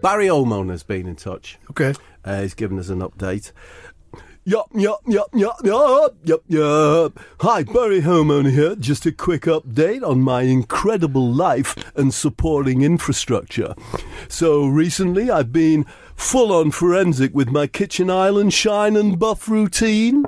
Barry 0.00 0.26
Homeowner 0.26 0.70
has 0.70 0.82
been 0.82 1.06
in 1.06 1.16
touch. 1.16 1.58
Okay. 1.70 1.94
Uh, 2.24 2.42
he's 2.42 2.54
given 2.54 2.78
us 2.78 2.88
an 2.88 3.00
update. 3.00 3.52
Yup, 4.44 4.68
yup, 4.74 5.00
yup, 5.06 5.28
yup, 5.34 5.56
yup, 5.64 6.16
yup, 6.24 6.42
yup. 6.46 7.20
Hi, 7.40 7.64
Barry 7.64 8.00
Homeowner 8.00 8.50
here. 8.50 8.76
Just 8.76 9.04
a 9.06 9.12
quick 9.12 9.42
update 9.42 10.02
on 10.02 10.22
my 10.22 10.42
incredible 10.42 11.30
life 11.30 11.76
and 11.96 12.14
supporting 12.14 12.82
infrastructure. 12.82 13.74
So 14.28 14.66
recently 14.66 15.30
I've 15.30 15.52
been 15.52 15.84
full 16.14 16.52
on 16.52 16.70
forensic 16.70 17.34
with 17.34 17.50
my 17.50 17.66
kitchen 17.66 18.08
island 18.08 18.54
shine 18.54 18.96
and 18.96 19.18
buff 19.18 19.48
routine. 19.48 20.24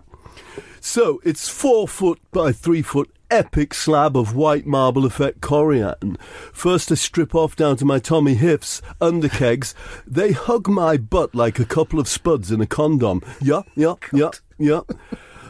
So 0.80 1.20
it's 1.24 1.48
four 1.48 1.88
foot 1.88 2.20
by 2.32 2.52
three 2.52 2.82
foot 2.82 3.10
epic 3.30 3.74
slab 3.74 4.16
of 4.16 4.34
white 4.34 4.66
marble 4.66 5.04
effect 5.04 5.40
corian. 5.40 6.20
First 6.52 6.90
I 6.90 6.96
strip 6.96 7.34
off 7.34 7.56
down 7.56 7.76
to 7.76 7.84
my 7.84 7.98
Tommy 7.98 8.34
Hiffs 8.34 8.82
underkegs. 9.00 9.74
They 10.06 10.32
hug 10.32 10.68
my 10.68 10.96
butt 10.96 11.34
like 11.34 11.58
a 11.58 11.64
couple 11.64 11.98
of 11.98 12.08
spuds 12.08 12.50
in 12.50 12.60
a 12.60 12.66
condom. 12.66 13.22
Yeah, 13.40 13.62
yeah, 13.74 13.94
yeah, 14.12 14.30
yeah. 14.58 14.80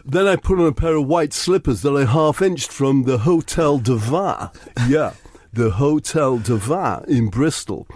Then 0.04 0.26
I 0.26 0.36
put 0.36 0.58
on 0.58 0.66
a 0.66 0.72
pair 0.72 0.96
of 0.96 1.06
white 1.06 1.32
slippers 1.32 1.82
that 1.82 1.96
I 1.96 2.04
half 2.04 2.40
inched 2.42 2.72
from 2.72 3.04
the 3.04 3.18
Hotel 3.18 3.78
du 3.78 3.96
Vin. 3.96 4.48
Yeah, 4.88 5.14
the 5.52 5.70
Hotel 5.70 6.38
du 6.38 6.56
Vin 6.56 7.04
in 7.08 7.28
Bristol. 7.28 7.86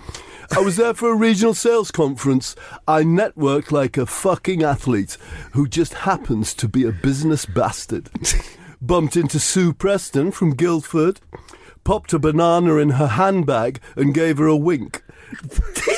I 0.54 0.60
was 0.60 0.76
there 0.76 0.94
for 0.94 1.10
a 1.10 1.16
regional 1.16 1.54
sales 1.54 1.90
conference. 1.90 2.54
I 2.86 3.02
networked 3.02 3.72
like 3.72 3.96
a 3.96 4.06
fucking 4.06 4.62
athlete 4.62 5.16
who 5.52 5.66
just 5.66 5.94
happens 5.94 6.54
to 6.54 6.68
be 6.68 6.84
a 6.84 6.92
business 6.92 7.46
bastard. 7.46 8.10
Bumped 8.86 9.16
into 9.16 9.40
Sue 9.40 9.72
Preston 9.72 10.30
from 10.30 10.50
Guildford, 10.50 11.18
popped 11.84 12.12
a 12.12 12.18
banana 12.18 12.76
in 12.76 12.90
her 12.90 13.06
handbag 13.06 13.80
and 13.96 14.12
gave 14.12 14.36
her 14.36 14.46
a 14.46 14.56
wink. 14.56 15.02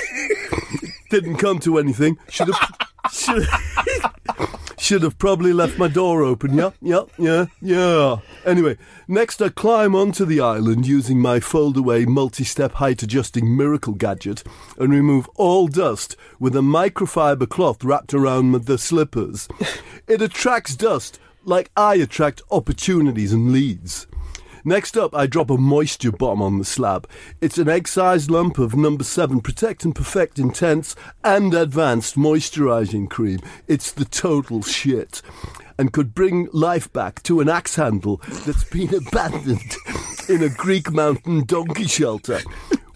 Didn't 1.11 1.39
come 1.39 1.59
to 1.61 1.79
anything. 1.79 2.17
Should 2.29 2.55
have. 2.55 2.77
Should 3.13 3.45
have, 3.45 4.75
should 4.79 5.03
have 5.03 5.19
probably 5.19 5.53
left 5.53 5.79
my 5.79 5.89
door 5.89 6.23
open. 6.23 6.55
Yeah, 6.55 6.71
yeah, 6.81 7.07
yeah, 7.19 7.47
yeah. 7.61 8.19
Anyway, 8.45 8.77
next 9.09 9.43
I 9.43 9.49
climb 9.49 9.97
onto 9.97 10.25
the 10.25 10.41
island 10.41 10.87
using 10.87 11.21
my 11.21 11.41
fold-away 11.41 12.05
multi-step 12.05 12.75
height-adjusting 12.75 13.57
miracle 13.57 13.95
gadget 13.95 14.45
and 14.79 14.93
remove 14.93 15.29
all 15.35 15.67
dust 15.67 16.15
with 16.39 16.55
a 16.55 16.61
microfiber 16.61 17.49
cloth 17.49 17.83
wrapped 17.83 18.15
around 18.15 18.53
the 18.53 18.79
slippers. 18.79 19.49
It 20.07 20.23
attracts 20.23 20.77
dust 20.77 21.19
like 21.47 21.71
I 21.77 21.95
attract 21.95 22.43
opportunities 22.51 23.33
and 23.33 23.53
leads. 23.53 24.07
Next 24.65 24.97
up, 24.97 25.15
I 25.15 25.29
drop 25.29 25.49
a 25.49 25.57
moisture 25.57 26.11
bomb 26.11 26.43
on 26.43 26.59
the 26.59 26.65
slab. 26.65 27.09
It's 27.41 27.57
an 27.57 27.69
egg-sized 27.69 28.29
lump 28.29 28.59
of 28.59 28.75
number 28.75 29.05
7 29.05 29.41
Protect 29.41 29.85
and 29.85 29.95
Perfect 29.95 30.41
Intense 30.41 30.97
and 31.23 31.55
Advanced 31.55 32.17
Moisturizing 32.17 33.09
Cream. 33.09 33.39
It's 33.69 33.93
the 33.93 34.05
total 34.05 34.63
shit. 34.63 35.23
And 35.79 35.93
could 35.93 36.15
bring 36.15 36.49
life 36.53 36.93
back 36.93 37.23
to 37.25 37.41
an 37.41 37.49
axe 37.49 37.77
handle 37.77 38.21
that's 38.45 38.65
been 38.65 38.93
abandoned 38.93 39.77
in 40.29 40.43
a 40.43 40.49
Greek 40.49 40.91
mountain 40.91 41.45
donkey 41.45 41.87
shelter. 41.87 42.41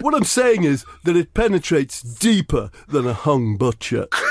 What 0.01 0.15
I'm 0.15 0.25
saying 0.25 0.65
is 0.65 0.85
that 1.05 1.17
it 1.17 1.35
penetrates 1.35 2.03
deeper 2.03 2.73
than 2.89 3.07
a 3.07 3.13
hung 3.15 3.57
butcher. 3.57 4.09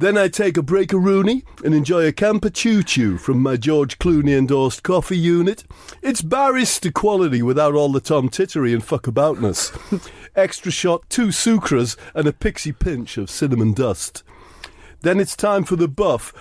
Then 0.00 0.16
I 0.16 0.28
take 0.28 0.56
a 0.56 0.62
break 0.62 0.94
a 0.94 0.98
Rooney 0.98 1.44
and 1.62 1.74
enjoy 1.74 2.06
a 2.06 2.12
camper 2.12 2.48
choo 2.48 2.82
choo 2.82 3.18
from 3.18 3.42
my 3.42 3.58
George 3.58 3.98
Clooney 3.98 4.34
endorsed 4.34 4.82
coffee 4.82 5.18
unit. 5.18 5.64
It's 6.00 6.22
barrister 6.22 6.90
quality 6.90 7.42
without 7.42 7.74
all 7.74 7.92
the 7.92 8.00
Tom 8.00 8.30
Tittery 8.30 8.72
and 8.72 8.82
fuckaboutness. 8.82 10.10
Extra 10.34 10.72
shot, 10.72 11.02
two 11.10 11.26
sucras, 11.26 11.98
and 12.14 12.26
a 12.26 12.32
pixie 12.32 12.72
pinch 12.72 13.18
of 13.18 13.28
cinnamon 13.28 13.74
dust. 13.74 14.22
Then 15.02 15.20
it's 15.20 15.36
time 15.36 15.64
for 15.64 15.76
the 15.76 15.86
buff. 15.86 16.32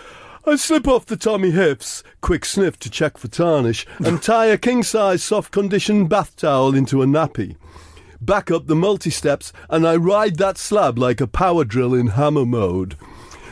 I 0.45 0.55
slip 0.55 0.87
off 0.87 1.05
the 1.05 1.17
Tommy 1.17 1.51
Hips, 1.51 2.01
quick 2.21 2.45
sniff 2.45 2.79
to 2.79 2.89
check 2.89 3.17
for 3.17 3.27
tarnish, 3.27 3.85
and 3.97 4.23
tie 4.23 4.45
a 4.45 4.57
king 4.57 4.83
size 4.83 5.21
soft 5.21 5.51
conditioned 5.51 6.07
bath 6.07 6.37
towel 6.37 6.73
into 6.73 7.01
a 7.01 7.05
nappy. 7.05 7.57
Back 8.21 8.51
up 8.51 8.67
the 8.67 8.75
multi 8.75 9.09
steps, 9.09 9.51
and 9.69 9.85
I 9.85 9.97
ride 9.97 10.37
that 10.37 10.57
slab 10.57 10.97
like 10.97 11.19
a 11.19 11.27
power 11.27 11.65
drill 11.65 11.93
in 11.93 12.07
hammer 12.07 12.45
mode 12.45 12.95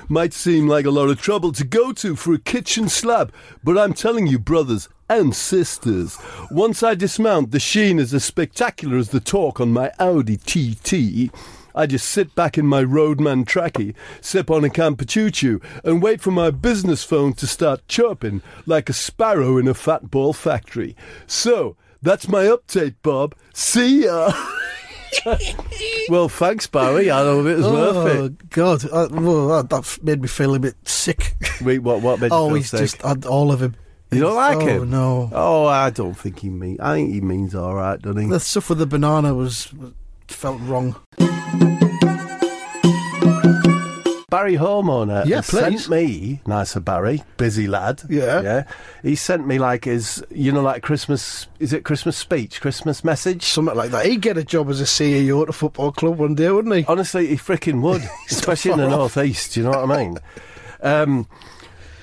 might 0.10 0.34
seem 0.34 0.68
like 0.68 0.86
a 0.86 0.92
lot 0.92 1.10
of 1.10 1.22
trouble 1.22 1.52
to 1.52 1.64
go 1.64 1.92
to 1.94 2.16
for 2.16 2.34
a 2.34 2.40
kitchen 2.40 2.90
slab, 2.90 3.34
but 3.64 3.78
I'm 3.78 3.94
telling 3.94 4.28
you, 4.28 4.40
brothers 4.40 4.90
and 5.10 5.36
sisters, 5.36 6.18
once 6.52 6.84
I 6.84 6.96
dismount, 6.96 7.52
the 7.52 7.60
sheen 7.60 8.00
is 8.00 8.14
as 8.14 8.24
spectacular 8.24 8.98
as 8.98 9.10
the 9.10 9.20
torque 9.20 9.60
on 9.60 9.74
my 9.74 9.92
Audi 10.00 10.38
TT. 10.38 11.32
I 11.76 11.86
just 11.86 12.10
sit 12.10 12.34
back 12.34 12.58
in 12.58 12.66
my 12.66 12.82
Roadman 12.82 13.46
trackie, 13.46 13.94
sip 14.20 14.50
on 14.50 14.66
a 14.66 14.70
Campuchuchu, 14.70 15.62
and 15.84 16.02
wait 16.02 16.22
for 16.22 16.32
my 16.32 16.50
business 16.50 17.04
phone 17.04 17.34
to 17.34 17.46
start 17.46 17.88
chirping 17.88 18.42
like 18.66 18.90
a 18.90 18.94
sparrow 18.94 19.58
in 19.58 19.68
a 19.68 19.74
fat 19.74 20.10
ball 20.10 20.34
factory. 20.34 20.96
So, 21.28 21.78
that's 22.02 22.28
my 22.28 22.46
update, 22.46 22.96
Bob. 23.04 23.36
See 23.54 24.06
ya! 24.06 24.32
well, 26.10 26.30
thanks, 26.30 26.68
Barry. 26.68 27.12
I 27.12 27.24
know 27.24 27.46
it 27.46 27.58
was 27.58 27.66
oh, 27.66 27.74
worth 27.74 28.32
it. 28.32 28.50
God. 28.50 28.86
Uh, 28.86 29.08
well, 29.12 29.64
that 29.64 30.00
made 30.04 30.22
me 30.22 30.28
feel 30.28 30.56
a 30.56 30.60
bit 30.60 30.76
sick. 30.88 31.36
Wait, 31.62 31.80
what, 31.80 32.02
what 32.02 32.20
made 32.20 32.32
oh, 32.32 32.46
you 32.46 32.50
feel 32.50 32.56
he's 32.56 32.70
sick? 32.70 32.80
just 32.80 33.02
had 33.02 33.26
all 33.26 33.52
of 33.52 33.62
him. 33.62 33.76
You 34.12 34.22
don't 34.22 34.36
like 34.36 34.58
oh, 34.58 34.68
him? 34.68 34.90
no. 34.90 35.30
Oh, 35.34 35.66
I 35.66 35.90
don't 35.90 36.14
think 36.14 36.40
he 36.40 36.50
means. 36.50 36.80
I 36.80 36.96
think 36.96 37.14
he 37.14 37.22
means 37.22 37.54
all 37.54 37.76
right, 37.76 38.02
doesn't 38.02 38.22
he? 38.22 38.28
The 38.28 38.40
stuff 38.40 38.70
with 38.70 38.78
the 38.78 38.86
banana 38.86 39.34
was 39.34 39.74
felt 40.28 40.62
wrong. 40.62 40.96
Barry 44.38 44.54
Homeowner 44.56 45.26
Yeah, 45.26 45.38
has 45.38 45.50
please. 45.50 45.86
sent 45.86 45.90
me, 45.90 46.42
nicer 46.46 46.80
Barry, 46.80 47.24
busy 47.38 47.66
lad. 47.66 48.04
Yeah. 48.08 48.42
Yeah. 48.44 48.64
He 49.02 49.16
sent 49.16 49.48
me 49.48 49.58
like 49.58 49.86
his, 49.86 50.24
you 50.30 50.52
know, 50.52 50.62
like 50.62 50.84
Christmas, 50.84 51.48
is 51.60 51.74
it 51.74 51.84
Christmas 51.84 52.16
speech, 52.18 52.62
Christmas 52.62 53.04
message? 53.04 53.44
Something 53.44 53.76
like 53.76 53.90
that. 53.90 54.06
He'd 54.06 54.22
get 54.22 54.38
a 54.38 54.44
job 54.44 54.70
as 54.70 54.80
a 54.80 54.84
CEO 54.84 55.42
at 55.42 55.50
a 55.50 55.54
football 55.54 55.92
club 55.92 56.20
one 56.20 56.36
day, 56.36 56.52
wouldn't 56.52 56.76
he? 56.76 56.86
Honestly, 56.88 57.26
he 57.26 57.36
freaking 57.36 57.82
would, 57.82 58.04
especially 58.30 58.74
in 58.74 58.78
the 58.78 58.86
off. 58.86 59.16
northeast. 59.16 59.58
You 59.58 59.64
know 59.64 59.72
what 59.72 59.90
I 59.90 59.98
mean? 60.04 60.18
Um, 60.82 61.28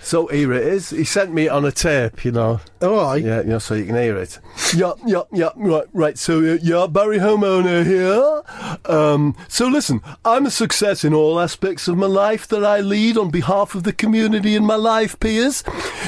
so 0.03 0.27
here 0.27 0.53
it 0.53 0.67
is. 0.67 0.91
He 0.91 1.05
sent 1.05 1.33
me 1.33 1.49
on 1.49 1.65
a 1.65 1.71
tape, 1.71 2.25
you 2.25 2.33
know. 2.33 2.61
Oh, 2.83 2.99
aye. 2.99 3.17
Yeah, 3.19 3.39
you 3.43 3.47
know, 3.51 3.59
so 3.61 3.75
you 3.75 3.87
can 3.87 3.95
hear 3.95 4.17
it. 4.19 4.41
yeah, 4.75 4.93
yeah, 5.07 5.23
yeah. 5.33 5.51
Right, 5.57 5.87
right. 5.93 6.19
So, 6.19 6.41
uh, 6.41 6.59
yeah, 6.61 6.89
Barry 6.89 7.19
Homeowner 7.19 7.87
here. 7.87 8.43
Um, 8.85 9.37
so, 9.49 9.67
listen, 9.67 10.01
I'm 10.25 10.47
a 10.47 10.51
success 10.51 11.05
in 11.05 11.15
all 11.15 11.41
aspects 11.41 11.89
of 11.89 11.97
my 11.97 12.07
life 12.07 12.47
that 12.49 12.65
I 12.65 12.81
lead 12.81 13.17
on 13.17 13.31
behalf 13.31 13.75
of 13.75 13.83
the 13.83 13.93
community 13.93 14.55
in 14.55 14.65
my 14.65 14.77
life 14.77 15.19
peers. 15.21 15.65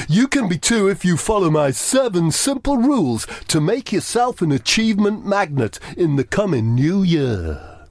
You 0.07 0.27
can 0.27 0.47
be 0.47 0.57
too 0.57 0.87
if 0.87 1.03
you 1.03 1.17
follow 1.17 1.49
my 1.49 1.71
seven 1.71 2.31
simple 2.31 2.77
rules 2.77 3.27
to 3.47 3.61
make 3.61 3.91
yourself 3.91 4.41
an 4.41 4.51
achievement 4.51 5.25
magnet 5.25 5.79
in 5.95 6.15
the 6.15 6.23
coming 6.23 6.75
new 6.75 7.03
year. 7.03 7.87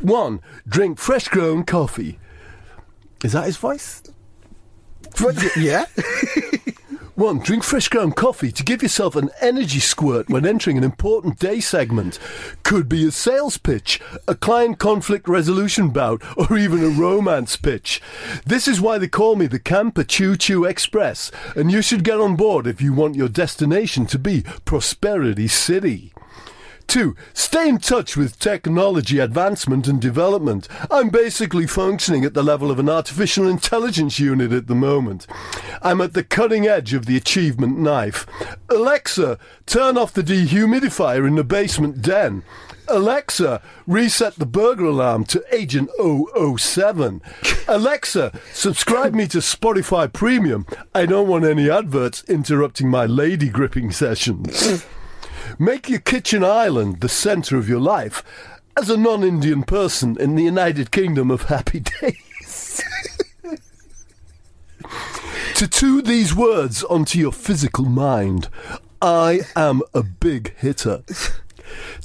One, 0.00 0.40
drink 0.68 0.98
fresh 0.98 1.28
grown 1.28 1.64
coffee. 1.64 2.18
Is 3.22 3.32
that 3.32 3.46
his 3.46 3.56
voice? 3.56 4.02
yeah. 5.56 5.86
One, 7.16 7.38
drink 7.38 7.62
fresh 7.62 7.86
ground 7.86 8.16
coffee 8.16 8.50
to 8.50 8.64
give 8.64 8.82
yourself 8.82 9.14
an 9.14 9.30
energy 9.40 9.78
squirt 9.78 10.28
when 10.28 10.44
entering 10.44 10.76
an 10.76 10.82
important 10.82 11.38
day 11.38 11.60
segment. 11.60 12.18
Could 12.64 12.88
be 12.88 13.06
a 13.06 13.12
sales 13.12 13.56
pitch, 13.56 14.00
a 14.26 14.34
client 14.34 14.80
conflict 14.80 15.28
resolution 15.28 15.90
bout, 15.90 16.22
or 16.36 16.58
even 16.58 16.82
a 16.82 16.88
romance 16.88 17.54
pitch. 17.54 18.02
This 18.44 18.66
is 18.66 18.80
why 18.80 18.98
they 18.98 19.06
call 19.06 19.36
me 19.36 19.46
the 19.46 19.60
Camper 19.60 20.02
Choo 20.02 20.36
Choo 20.36 20.64
Express, 20.64 21.30
and 21.54 21.70
you 21.70 21.82
should 21.82 22.02
get 22.02 22.18
on 22.18 22.34
board 22.34 22.66
if 22.66 22.82
you 22.82 22.92
want 22.92 23.14
your 23.14 23.28
destination 23.28 24.06
to 24.06 24.18
be 24.18 24.42
Prosperity 24.64 25.46
City. 25.46 26.13
Two, 26.86 27.16
stay 27.32 27.68
in 27.68 27.78
touch 27.78 28.16
with 28.16 28.38
technology 28.38 29.18
advancement 29.18 29.88
and 29.88 30.00
development. 30.00 30.68
I'm 30.90 31.08
basically 31.08 31.66
functioning 31.66 32.24
at 32.24 32.34
the 32.34 32.42
level 32.42 32.70
of 32.70 32.78
an 32.78 32.88
artificial 32.88 33.48
intelligence 33.48 34.18
unit 34.18 34.52
at 34.52 34.66
the 34.66 34.74
moment. 34.74 35.26
I'm 35.82 36.00
at 36.00 36.12
the 36.12 36.24
cutting 36.24 36.66
edge 36.66 36.94
of 36.94 37.06
the 37.06 37.16
achievement 37.16 37.78
knife. 37.78 38.26
Alexa, 38.68 39.38
turn 39.66 39.98
off 39.98 40.12
the 40.12 40.22
dehumidifier 40.22 41.26
in 41.26 41.34
the 41.34 41.44
basement 41.44 42.00
den. 42.00 42.42
Alexa, 42.88 43.62
reset 43.86 44.34
the 44.36 44.46
burglar 44.46 44.88
alarm 44.88 45.24
to 45.24 45.42
Agent 45.50 45.90
007. 45.98 47.22
Alexa, 47.66 48.38
subscribe 48.52 49.14
me 49.14 49.26
to 49.28 49.38
Spotify 49.38 50.12
Premium. 50.12 50.66
I 50.94 51.06
don't 51.06 51.28
want 51.28 51.44
any 51.44 51.70
adverts 51.70 52.24
interrupting 52.28 52.90
my 52.90 53.06
lady 53.06 53.48
gripping 53.48 53.90
sessions. 53.90 54.84
Make 55.58 55.88
your 55.88 56.00
kitchen 56.00 56.44
island 56.44 57.00
the 57.00 57.08
centre 57.08 57.56
of 57.56 57.68
your 57.68 57.80
life 57.80 58.22
as 58.76 58.90
a 58.90 58.96
non 58.96 59.22
Indian 59.22 59.62
person 59.62 60.16
in 60.18 60.34
the 60.34 60.44
United 60.44 60.90
Kingdom 60.90 61.30
of 61.30 61.44
happy 61.44 61.80
days. 62.00 62.82
Tattoo 65.54 66.02
these 66.02 66.34
words 66.34 66.82
onto 66.84 67.18
your 67.18 67.32
physical 67.32 67.84
mind. 67.84 68.48
I 69.00 69.42
am 69.54 69.82
a 69.94 70.02
big 70.02 70.56
hitter. 70.56 71.04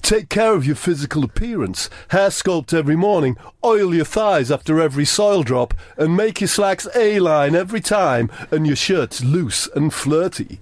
Take 0.02 0.30
care 0.30 0.54
of 0.54 0.66
your 0.66 0.76
physical 0.76 1.24
appearance. 1.24 1.90
Hair 2.10 2.30
sculpt 2.30 2.74
every 2.74 2.96
morning. 2.96 3.38
Oil 3.64 3.94
your 3.94 4.06
thighs 4.06 4.52
after 4.52 4.80
every 4.80 5.06
soil 5.06 5.44
drop. 5.44 5.74
And 5.98 6.16
make 6.16 6.42
your 6.42 6.48
slacks 6.48 6.88
A 6.96 7.20
line 7.20 7.56
every 7.56 7.82
time 7.82 8.32
and 8.52 8.66
your 8.66 8.76
shirts 8.76 9.24
loose 9.24 9.68
and 9.76 9.94
flirty. 9.94 10.60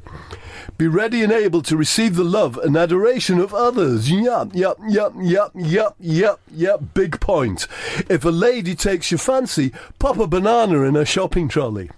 Be 0.77 0.87
ready 0.87 1.23
and 1.23 1.31
able 1.31 1.61
to 1.63 1.77
receive 1.77 2.15
the 2.15 2.23
love 2.23 2.57
and 2.57 2.75
adoration 2.75 3.39
of 3.39 3.53
others. 3.53 4.11
Yup, 4.11 4.53
yup, 4.53 4.77
yup, 4.87 5.13
yup, 5.19 5.51
yup, 5.55 5.95
yup, 5.99 6.39
yup. 6.53 6.93
Big 6.93 7.19
point. 7.19 7.67
If 8.09 8.25
a 8.25 8.29
lady 8.29 8.75
takes 8.75 9.11
your 9.11 9.17
fancy, 9.17 9.71
pop 9.99 10.17
a 10.17 10.27
banana 10.27 10.81
in 10.83 10.95
her 10.95 11.05
shopping 11.05 11.47
trolley. 11.47 11.89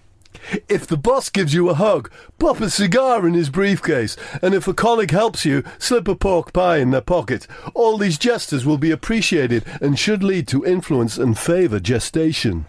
If 0.68 0.88
the 0.88 0.98
boss 0.98 1.30
gives 1.30 1.54
you 1.54 1.70
a 1.70 1.74
hug, 1.74 2.12
pop 2.40 2.60
a 2.62 2.70
cigar 2.70 3.28
in 3.28 3.34
his 3.34 3.50
briefcase, 3.50 4.16
and 4.42 4.54
if 4.54 4.68
a 4.68 4.74
colleague 4.74 5.12
helps 5.12 5.46
you, 5.46 5.64
slip 5.78 6.08
a 6.08 6.16
pork 6.16 6.54
pie 6.54 6.78
in 6.78 6.92
their 6.92 7.02
pocket. 7.02 7.46
All 7.74 7.98
these 7.98 8.18
gestures 8.18 8.66
will 8.66 8.78
be 8.78 8.92
appreciated 8.92 9.66
and 9.82 10.00
should 10.00 10.24
lead 10.24 10.48
to 10.50 10.66
influence 10.66 11.18
and 11.18 11.38
favour 11.38 11.80
gestation. 11.80 12.66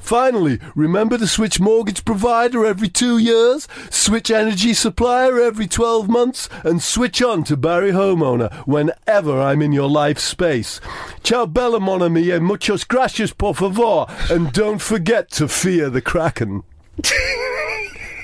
Finally, 0.00 0.58
remember 0.74 1.16
to 1.18 1.26
switch 1.26 1.60
mortgage 1.60 2.04
provider 2.04 2.64
every 2.64 2.88
two 2.88 3.18
years, 3.18 3.68
switch 3.90 4.30
energy 4.30 4.74
supplier 4.74 5.40
every 5.40 5.66
12 5.66 6.08
months, 6.08 6.48
and 6.64 6.82
switch 6.82 7.22
on 7.22 7.44
to 7.44 7.56
Barry 7.56 7.92
Homeowner 7.92 8.52
whenever 8.66 9.40
I'm 9.40 9.62
in 9.62 9.72
your 9.72 9.88
life 9.88 10.18
space. 10.18 10.80
Ciao 11.22 11.46
bella 11.46 11.80
mon 11.80 12.02
ami 12.02 12.30
e 12.30 12.38
muchos 12.38 12.84
gracias 12.84 13.32
por 13.32 13.54
favor, 13.54 14.06
and 14.30 14.52
don't 14.52 14.80
forget 14.80 15.30
to 15.32 15.48
fear 15.48 15.90
the 15.90 16.00
Kraken. 16.02 16.62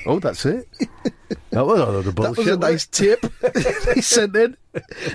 oh, 0.05 0.19
that's 0.19 0.45
it. 0.45 0.67
That 1.51 1.65
was 1.65 1.79
a 1.79 1.85
lot 1.85 1.95
of 1.95 2.05
That 2.05 2.15
bullshit. 2.15 2.37
was 2.37 2.47
a 2.47 2.57
nice 2.57 2.85
tip 2.85 3.25
he 3.95 4.01
sent 4.01 4.35
in. 4.35 4.57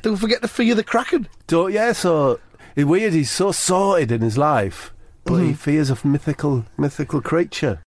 Don't 0.03 0.17
forget 0.17 0.43
to 0.43 0.49
fear 0.49 0.75
the 0.75 0.85
Kraken. 0.85 1.29
Don't, 1.47 1.73
yeah, 1.73 1.93
so 1.93 2.41
it's 2.77 2.85
weird. 2.87 3.13
He's 3.13 3.31
so 3.31 3.53
sorted 3.53 4.11
in 4.13 4.21
his 4.21 4.37
life, 4.37 4.92
but 5.25 5.37
he 5.37 5.49
mm-hmm. 5.49 5.53
fears 5.53 5.91
a 5.91 6.07
mythical, 6.07 6.65
mythical 6.77 7.21
creature. 7.21 7.83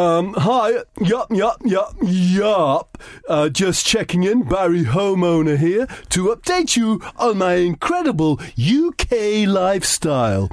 Um, 0.00 0.32
hi, 0.32 0.78
yup, 0.98 1.30
yup, 1.30 1.60
yup, 1.62 1.94
yup. 2.00 3.02
Uh, 3.28 3.50
just 3.50 3.84
checking 3.84 4.22
in, 4.22 4.44
Barry 4.44 4.84
Homeowner 4.84 5.58
here 5.58 5.86
to 6.08 6.34
update 6.34 6.74
you 6.74 7.02
on 7.16 7.36
my 7.36 7.56
incredible 7.56 8.40
UK 8.58 9.46
lifestyle. 9.46 10.48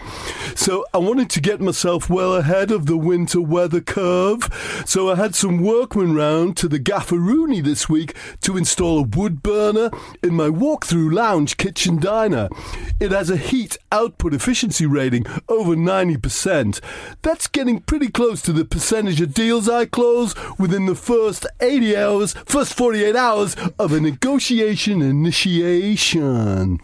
So, 0.53 0.83
I 0.93 0.97
wanted 0.97 1.29
to 1.29 1.39
get 1.39 1.61
myself 1.61 2.09
well 2.09 2.35
ahead 2.35 2.71
of 2.71 2.87
the 2.87 2.97
winter 2.97 3.39
weather 3.39 3.79
curve, 3.79 4.83
so 4.85 5.09
I 5.09 5.15
had 5.15 5.33
some 5.33 5.63
workmen 5.63 6.13
round 6.13 6.57
to 6.57 6.67
the 6.67 6.79
Gafferoony 6.79 7.63
this 7.63 7.87
week 7.87 8.17
to 8.41 8.57
install 8.57 8.99
a 8.99 9.03
wood 9.03 9.41
burner 9.43 9.91
in 10.21 10.33
my 10.33 10.49
walk-through 10.49 11.11
lounge 11.13 11.55
kitchen 11.55 12.01
diner. 12.01 12.49
It 12.99 13.11
has 13.11 13.29
a 13.29 13.37
heat 13.37 13.77
output 13.93 14.33
efficiency 14.33 14.85
rating 14.85 15.25
over 15.47 15.73
90%. 15.73 16.81
That's 17.21 17.47
getting 17.47 17.79
pretty 17.79 18.09
close 18.09 18.41
to 18.41 18.51
the 18.51 18.65
percentage 18.65 19.21
of 19.21 19.36
deals 19.37 19.69
I 19.69 19.85
close 19.85 20.33
within 20.57 20.87
the 20.87 20.95
first 20.95 21.45
80 21.61 21.95
hours, 21.95 22.33
first 22.47 22.73
48 22.73 23.15
hours 23.15 23.55
of 23.77 23.93
a 23.93 24.01
negotiation 24.01 25.03
initiation. 25.03 26.79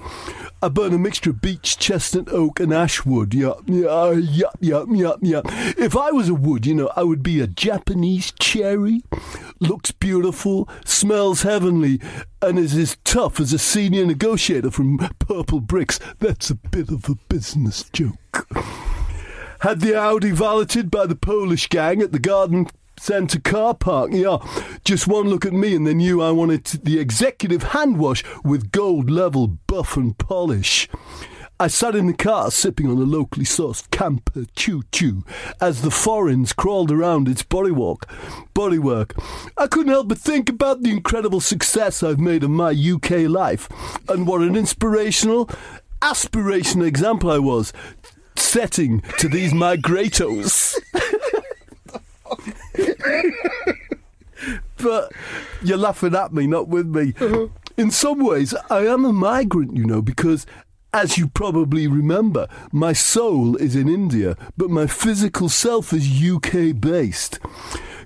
I 0.61 0.69
burn 0.69 0.93
a 0.93 0.99
mixture 0.99 1.31
of 1.31 1.41
beech, 1.41 1.79
chestnut, 1.79 2.29
oak, 2.29 2.59
and 2.59 2.71
ash 2.71 3.07
wood. 3.07 3.33
Yup, 3.33 3.63
yup, 3.65 4.19
yup, 4.21 4.55
yup, 4.61 4.87
yup, 4.91 5.19
yup. 5.23 5.45
If 5.79 5.97
I 5.97 6.11
was 6.11 6.29
a 6.29 6.35
wood, 6.35 6.67
you 6.67 6.75
know, 6.75 6.91
I 6.95 7.01
would 7.01 7.23
be 7.23 7.41
a 7.41 7.47
Japanese 7.47 8.31
cherry. 8.33 9.01
Looks 9.59 9.89
beautiful, 9.89 10.69
smells 10.85 11.41
heavenly, 11.41 11.99
and 12.39 12.59
is 12.59 12.77
as 12.77 12.97
tough 13.03 13.39
as 13.39 13.51
a 13.51 13.57
senior 13.57 14.05
negotiator 14.05 14.69
from 14.69 14.99
Purple 15.17 15.59
Bricks. 15.59 15.99
That's 16.19 16.51
a 16.51 16.55
bit 16.55 16.91
of 16.91 17.09
a 17.09 17.15
business 17.29 17.89
joke. 17.91 18.47
Had 19.63 19.79
the 19.79 19.95
Audi 19.95 20.31
valeted 20.31 20.91
by 20.91 21.05
the 21.05 21.15
Polish 21.15 21.69
gang 21.69 22.01
at 22.01 22.11
the 22.11 22.19
garden 22.19 22.67
centre 22.99 23.39
car 23.39 23.73
park. 23.73 24.09
Yeah, 24.11 24.39
just 24.83 25.07
one 25.07 25.29
look 25.29 25.45
at 25.45 25.53
me 25.53 25.73
and 25.73 25.87
they 25.87 25.93
knew 25.93 26.21
I 26.21 26.31
wanted 26.31 26.65
the 26.65 26.99
executive 26.99 27.63
hand 27.63 27.97
wash 27.97 28.25
with 28.43 28.73
gold 28.73 29.09
level 29.09 29.47
buff 29.47 29.95
and 29.95 30.17
polish. 30.17 30.89
I 31.61 31.67
sat 31.67 31.95
in 31.95 32.07
the 32.07 32.13
car 32.13 32.51
sipping 32.51 32.87
on 32.87 32.97
a 32.97 33.05
locally 33.05 33.45
sourced 33.45 33.89
camper 33.89 34.43
choo 34.53 34.83
choo 34.91 35.23
as 35.61 35.81
the 35.81 35.91
foreigns 35.91 36.51
crawled 36.51 36.91
around 36.91 37.29
its 37.29 37.43
bodywork. 37.43 38.01
Bodywork. 38.53 39.13
I 39.57 39.67
couldn't 39.67 39.93
help 39.93 40.09
but 40.09 40.17
think 40.17 40.49
about 40.49 40.83
the 40.83 40.91
incredible 40.91 41.39
success 41.39 42.03
I've 42.03 42.19
made 42.19 42.43
of 42.43 42.49
my 42.49 42.71
UK 42.71 43.29
life 43.29 43.69
and 44.09 44.27
what 44.27 44.41
an 44.41 44.57
inspirational, 44.57 45.49
aspirational 46.01 46.85
example 46.85 47.31
I 47.31 47.39
was 47.39 47.71
setting 48.35 49.01
to 49.19 49.27
these 49.27 49.53
migratos. 49.53 50.77
but 54.77 55.11
you're 55.63 55.77
laughing 55.77 56.15
at 56.15 56.33
me, 56.33 56.47
not 56.47 56.67
with 56.67 56.87
me. 56.87 57.13
Uh-huh. 57.19 57.47
In 57.77 57.89
some 57.89 58.19
ways, 58.19 58.53
I 58.69 58.85
am 58.85 59.05
a 59.05 59.13
migrant, 59.13 59.75
you 59.75 59.85
know, 59.85 60.01
because 60.01 60.45
as 60.93 61.17
you 61.17 61.27
probably 61.27 61.87
remember, 61.87 62.47
my 62.71 62.93
soul 62.93 63.55
is 63.55 63.75
in 63.75 63.89
India, 63.89 64.37
but 64.55 64.69
my 64.69 64.85
physical 64.85 65.49
self 65.49 65.91
is 65.91 66.23
UK 66.23 66.79
based. 66.79 67.39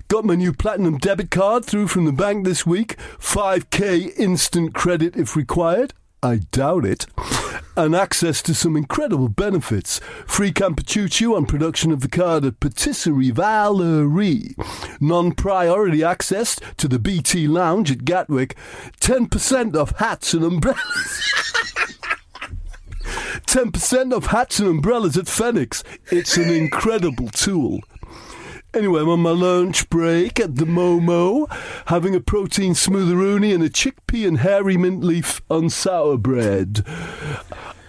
Got 0.08 0.24
my 0.24 0.34
new 0.34 0.54
platinum 0.54 0.96
debit 0.96 1.30
card 1.30 1.66
through 1.66 1.88
from 1.88 2.06
the 2.06 2.12
bank 2.12 2.46
this 2.46 2.64
week. 2.64 2.96
5k 3.18 4.18
instant 4.18 4.72
credit 4.72 5.16
if 5.16 5.36
required. 5.36 5.92
I 6.22 6.36
doubt 6.50 6.84
it. 6.84 7.06
And 7.76 7.94
access 7.94 8.42
to 8.42 8.54
some 8.54 8.76
incredible 8.76 9.28
benefits. 9.28 10.00
Free 10.26 10.52
Campuchuchu 10.52 11.36
on 11.36 11.46
production 11.46 11.92
of 11.92 12.00
the 12.00 12.08
card 12.08 12.44
at 12.44 12.58
Patisserie 12.58 13.30
Valerie. 13.30 14.56
Non 15.00 15.32
priority 15.32 16.02
access 16.02 16.58
to 16.76 16.88
the 16.88 16.98
BT 16.98 17.46
Lounge 17.46 17.92
at 17.92 18.04
Gatwick. 18.04 18.56
10% 19.00 19.76
off 19.76 19.96
hats 19.98 20.34
and 20.34 20.44
umbrellas. 20.44 20.80
10% 23.46 24.12
off 24.12 24.26
hats 24.26 24.58
and 24.58 24.68
umbrellas 24.68 25.16
at 25.16 25.28
Phoenix. 25.28 25.84
It's 26.10 26.36
an 26.36 26.52
incredible 26.52 27.28
tool. 27.28 27.80
Anyway, 28.74 29.00
I'm 29.00 29.08
on 29.08 29.20
my 29.20 29.30
lunch 29.30 29.88
break 29.88 30.38
at 30.38 30.56
the 30.56 30.66
Momo, 30.66 31.46
having 31.86 32.14
a 32.14 32.20
protein 32.20 32.74
smootheroonie 32.74 33.54
and 33.54 33.62
a 33.64 33.70
chickpea 33.70 34.28
and 34.28 34.38
hairy 34.38 34.76
mint 34.76 35.02
leaf 35.02 35.40
on 35.48 35.70
sour 35.70 36.18
bread. 36.18 36.84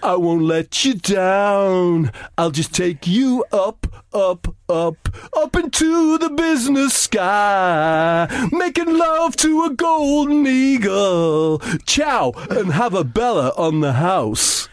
I 0.02 0.16
won't 0.16 0.44
let 0.44 0.82
you 0.86 0.94
down. 0.94 2.10
I'll 2.38 2.50
just 2.50 2.74
take 2.74 3.06
you 3.06 3.44
up, 3.52 3.86
up, 4.14 4.56
up, 4.70 5.08
up 5.36 5.54
into 5.54 6.16
the 6.16 6.30
business 6.30 6.94
sky, 6.94 8.48
making 8.50 8.96
love 8.96 9.36
to 9.36 9.64
a 9.64 9.74
golden 9.74 10.46
eagle. 10.46 11.58
Ciao, 11.84 12.32
and 12.48 12.72
have 12.72 12.94
a 12.94 13.04
Bella 13.04 13.52
on 13.58 13.80
the 13.80 13.92
house. 13.92 14.70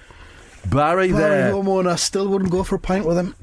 Barry, 0.69 1.11
Barry 1.11 1.11
there. 1.11 1.51
Homeowner, 1.51 1.91
I 1.91 1.95
still 1.97 2.29
wouldn't 2.29 2.51
go 2.51 2.63
for 2.63 2.75
a 2.75 2.79
pint 2.79 3.05
with 3.05 3.17
him. 3.17 3.35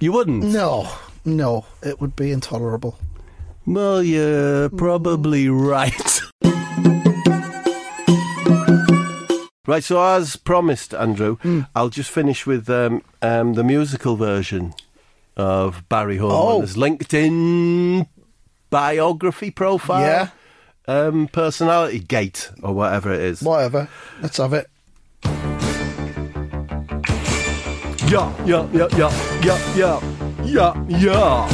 You 0.00 0.12
wouldn't? 0.12 0.44
No, 0.44 0.90
no, 1.24 1.66
it 1.82 2.00
would 2.00 2.14
be 2.16 2.30
intolerable. 2.32 2.98
Well, 3.66 4.02
you're 4.02 4.68
probably 4.70 5.48
right. 5.48 6.20
right, 9.66 9.82
so 9.82 10.02
as 10.02 10.36
promised, 10.36 10.92
Andrew, 10.94 11.38
I'll 11.74 11.88
just 11.88 12.10
finish 12.10 12.46
with 12.46 12.68
um, 12.68 13.02
um, 13.22 13.54
the 13.54 13.64
musical 13.64 14.16
version 14.16 14.74
of 15.36 15.88
Barry 15.88 16.18
Oh. 16.20 16.28
Homeowner's 16.60 16.76
LinkedIn 16.76 18.06
biography 18.70 19.50
profile. 19.50 20.00
Yeah. 20.02 20.28
um, 20.86 21.28
personality 21.28 21.98
gate 22.00 22.50
or 22.62 22.74
whatever 22.74 23.12
it 23.12 23.20
is. 23.20 23.40
Whatever. 23.42 23.88
Let's 24.20 24.36
have 24.36 24.52
it. 24.52 24.68
Yeah, 28.06 28.30
yeah, 28.44 28.68
yeah, 28.72 28.88
yeah, 28.96 29.40
yeah, 29.42 29.74
yeah, 29.74 30.00
yeah, 30.44 30.84
yeah. 30.88 31.48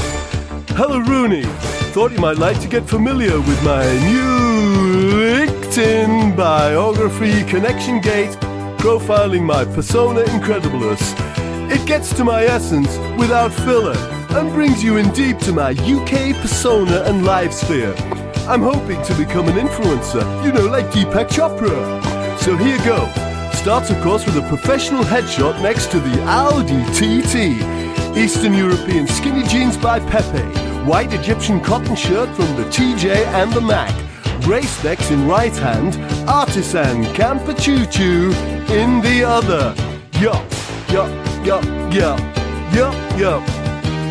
Hello, 0.70 0.98
Rooney. 0.98 1.44
Thought 1.92 2.12
you 2.12 2.18
might 2.18 2.38
like 2.38 2.60
to 2.60 2.68
get 2.68 2.88
familiar 2.88 3.38
with 3.40 3.62
my 3.64 3.84
new 4.08 5.46
LinkedIn 5.46 6.36
biography, 6.36 7.44
Connection 7.44 8.00
Gate, 8.00 8.30
profiling 8.78 9.42
my 9.42 9.64
persona 9.64 10.22
incredibilis. 10.22 11.14
It 11.70 11.86
gets 11.86 12.14
to 12.14 12.24
my 12.24 12.44
essence 12.44 12.96
without 13.18 13.52
filler 13.52 13.96
and 14.38 14.50
brings 14.50 14.82
you 14.82 14.96
in 14.96 15.10
deep 15.12 15.38
to 15.40 15.52
my 15.52 15.70
UK 15.70 16.34
persona 16.40 17.02
and 17.06 17.24
life 17.24 17.52
sphere. 17.52 17.94
I'm 18.48 18.62
hoping 18.62 19.02
to 19.04 19.14
become 19.14 19.48
an 19.48 19.56
influencer, 19.56 20.44
you 20.44 20.52
know, 20.52 20.66
like 20.66 20.86
Deepak 20.86 21.28
Chopra. 21.28 22.38
So 22.38 22.56
here 22.56 22.78
goes. 22.78 23.12
Starts, 23.58 23.90
of 23.90 24.00
course, 24.00 24.24
with 24.24 24.36
a 24.36 24.48
professional 24.48 25.04
headshot 25.04 25.60
next 25.62 25.90
to 25.90 26.00
the 26.00 26.22
Audi 26.22 26.82
TT. 26.94 27.79
Eastern 28.16 28.54
European 28.54 29.06
skinny 29.06 29.46
jeans 29.46 29.76
by 29.76 30.00
Pepe. 30.00 30.42
White 30.84 31.12
Egyptian 31.12 31.60
cotton 31.60 31.94
shirt 31.94 32.28
from 32.34 32.56
the 32.56 32.64
TJ 32.64 33.26
and 33.26 33.52
the 33.52 33.60
Mac. 33.60 33.94
Race 34.46 34.70
specs 34.70 35.10
in 35.10 35.28
right 35.28 35.54
hand. 35.54 35.96
Artisan 36.28 37.04
camper 37.14 37.54
choo 37.54 37.86
choo 37.86 38.32
in 38.68 39.00
the 39.00 39.22
other. 39.24 39.74
Yup, 40.20 40.44
yup, 40.90 41.10
yup, 41.46 41.64
yup, 41.94 42.20
yup, 42.74 43.18
yup. 43.18 43.46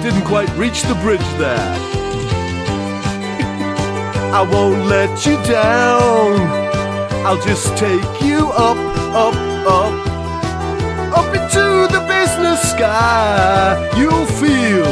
Didn't 0.02 0.26
quite 0.26 0.50
reach 0.56 0.84
the 0.84 0.96
bridge 0.96 1.20
there. 1.38 1.76
I 4.32 4.48
won't 4.50 4.86
let 4.86 5.26
you 5.26 5.36
down. 5.44 6.40
I'll 7.26 7.42
just 7.42 7.76
take 7.78 8.22
you 8.22 8.48
up, 8.52 8.78
up, 9.14 9.36
up, 9.68 11.18
up 11.18 11.36
into 11.36 11.89
sky. 12.62 13.76
You'll 13.98 14.26
feel, 14.26 14.90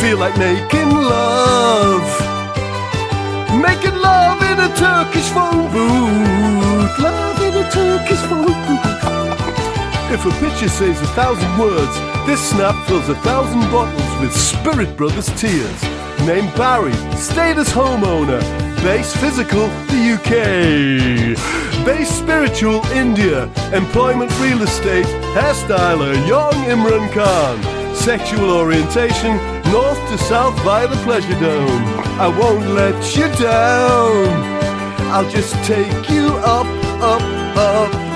feel 0.00 0.18
like 0.18 0.36
making 0.38 0.90
love, 0.90 2.06
making 3.60 3.96
love 3.96 4.42
in 4.42 4.58
a 4.60 4.70
Turkish 4.76 5.28
phone 5.30 5.70
booth, 5.72 6.98
love 6.98 7.40
in 7.42 7.54
a 7.54 7.70
Turkish 7.70 8.22
phone 8.28 8.46
booth. 8.46 8.96
If 10.08 10.24
a 10.24 10.30
picture 10.40 10.68
says 10.68 11.00
a 11.02 11.06
thousand 11.18 11.58
words, 11.58 11.94
this 12.26 12.40
snap 12.50 12.76
fills 12.86 13.08
a 13.08 13.16
thousand 13.16 13.60
bottles 13.72 14.20
with 14.20 14.32
Spirit 14.32 14.96
Brothers 14.96 15.28
tears. 15.40 15.82
Named 16.26 16.52
Barry, 16.56 16.94
status 17.16 17.70
homeowner, 17.70 18.40
base 18.82 19.14
physical, 19.16 19.66
the 19.88 20.16
UK. 20.16 21.75
Base 21.86 22.10
spiritual, 22.10 22.84
India. 22.86 23.44
Employment 23.72 24.30
real 24.40 24.60
estate, 24.62 25.06
hairstyler, 25.36 26.14
young 26.26 26.52
Imran 26.74 27.06
Khan. 27.12 27.56
Sexual 27.94 28.50
orientation, 28.50 29.36
north 29.72 30.00
to 30.10 30.18
south 30.18 30.58
via 30.64 30.88
the 30.88 30.96
pleasure 31.06 31.38
dome. 31.40 31.84
I 32.20 32.28
won't 32.28 32.66
let 32.70 33.16
you 33.16 33.28
down. 33.36 34.26
I'll 35.14 35.30
just 35.30 35.54
take 35.64 36.10
you 36.10 36.26
up, 36.44 36.66
up, 37.00 37.22
up 37.56 38.06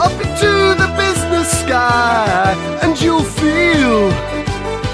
up 0.00 0.12
into 0.12 0.50
the 0.78 0.88
business 0.96 1.50
sky, 1.50 2.54
and 2.82 3.00
you'll 3.00 3.24
feel, 3.42 4.10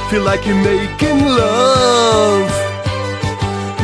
feel 0.08 0.24
like 0.24 0.46
you're 0.46 0.64
making 0.64 1.20
love, 1.20 2.48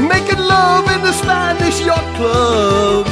making 0.01 0.39
love 0.39 0.91
in 0.95 1.01
the 1.03 1.13
Spanish 1.13 1.85
yacht 1.85 2.09
club, 2.17 3.07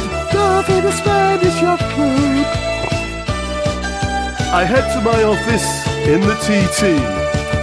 I 4.51 4.65
head 4.65 4.89
to 4.97 5.05
my 5.05 5.23
office 5.29 5.69
in 6.09 6.25
the 6.25 6.33
TT, 6.41 6.97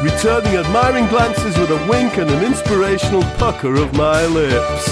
returning 0.05 0.53
admiring 0.53 1.07
glances 1.07 1.57
with 1.57 1.71
a 1.73 1.81
wink 1.89 2.17
and 2.21 2.29
an 2.29 2.45
inspirational 2.45 3.23
pucker 3.41 3.73
of 3.73 3.91
my 3.97 4.23
lips. 4.27 4.85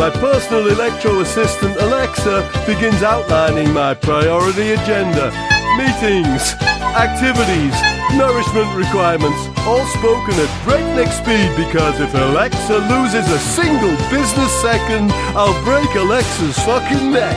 My 0.00 0.08
personal 0.08 0.68
electro 0.72 1.20
assistant 1.20 1.76
Alexa 1.76 2.48
begins 2.64 3.02
outlining 3.02 3.70
my 3.74 3.92
priority 3.92 4.72
agenda. 4.72 5.28
Meetings, 5.76 6.56
activities, 6.96 7.76
nourishment 8.16 8.72
requirements, 8.72 9.44
all 9.68 9.84
spoken 10.00 10.32
at 10.40 10.50
breakneck 10.64 11.12
speed 11.12 11.52
because 11.52 12.00
if 12.00 12.14
Alexa 12.14 12.78
loses 12.88 13.28
a 13.28 13.38
single 13.38 13.92
business 14.08 14.52
second, 14.64 15.12
I'll 15.36 15.52
break 15.68 15.92
Alexa's 15.94 16.56
fucking 16.64 17.12
neck. 17.12 17.36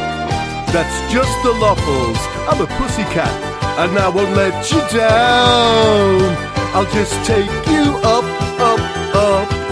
That's 0.71 0.95
just 1.11 1.35
the 1.43 1.51
Loffles. 1.51 2.17
I'm 2.47 2.61
a 2.61 2.67
pussycat, 2.79 3.52
and 3.81 3.97
I 3.97 4.09
won't 4.09 4.35
let 4.35 4.71
you 4.71 4.79
down. 4.97 6.35
I'll 6.75 6.91
just 6.91 7.13
take 7.25 7.49
you 7.67 7.85
up, 8.03 8.25
up, 8.59 8.79
up 9.15 9.63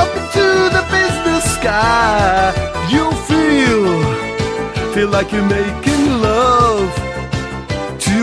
up 0.00 0.12
into 0.16 0.46
the 0.76 0.84
business 0.90 1.44
sky. 1.56 2.52
You'll 2.90 3.20
feel, 3.30 3.86
feel 4.94 5.08
like 5.08 5.32
you're 5.32 5.50
making 5.60 6.04
love 6.20 6.90
to 8.06 8.18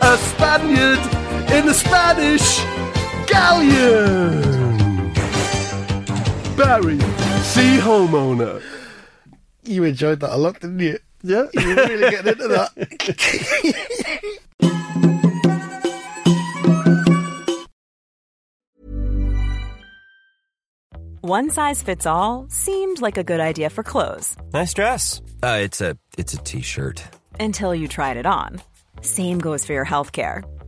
a 0.00 0.16
Spaniard 0.28 1.02
in 1.56 1.68
a 1.68 1.74
Spanish 1.74 2.46
galleon. 3.26 4.42
Barry, 6.56 6.98
sea 7.52 7.78
homeowner. 7.78 8.62
You 9.64 9.84
enjoyed 9.84 10.20
that 10.20 10.34
a 10.34 10.36
lot, 10.36 10.60
didn't 10.60 10.80
you? 10.80 10.98
Yeah. 11.22 11.46
You 11.54 11.68
were 11.68 11.74
really 11.86 12.10
getting 12.10 12.32
into 12.32 12.48
that. 12.48 12.72
One 21.20 21.50
size 21.50 21.82
fits 21.82 22.04
all 22.06 22.46
seemed 22.48 23.00
like 23.00 23.16
a 23.16 23.22
good 23.24 23.38
idea 23.40 23.70
for 23.70 23.82
clothes 23.84 24.36
Nice 24.52 24.74
dress. 24.74 25.22
Uh, 25.42 25.58
it's 25.62 25.80
a 25.80 25.96
it's 26.18 26.34
a 26.34 26.38
t-shirt. 26.38 27.02
until 27.40 27.74
you 27.74 27.88
tried 27.88 28.16
it 28.16 28.26
on. 28.26 28.60
Same 29.02 29.38
goes 29.38 29.64
for 29.64 29.72
your 29.72 29.86
healthcare. 29.86 30.42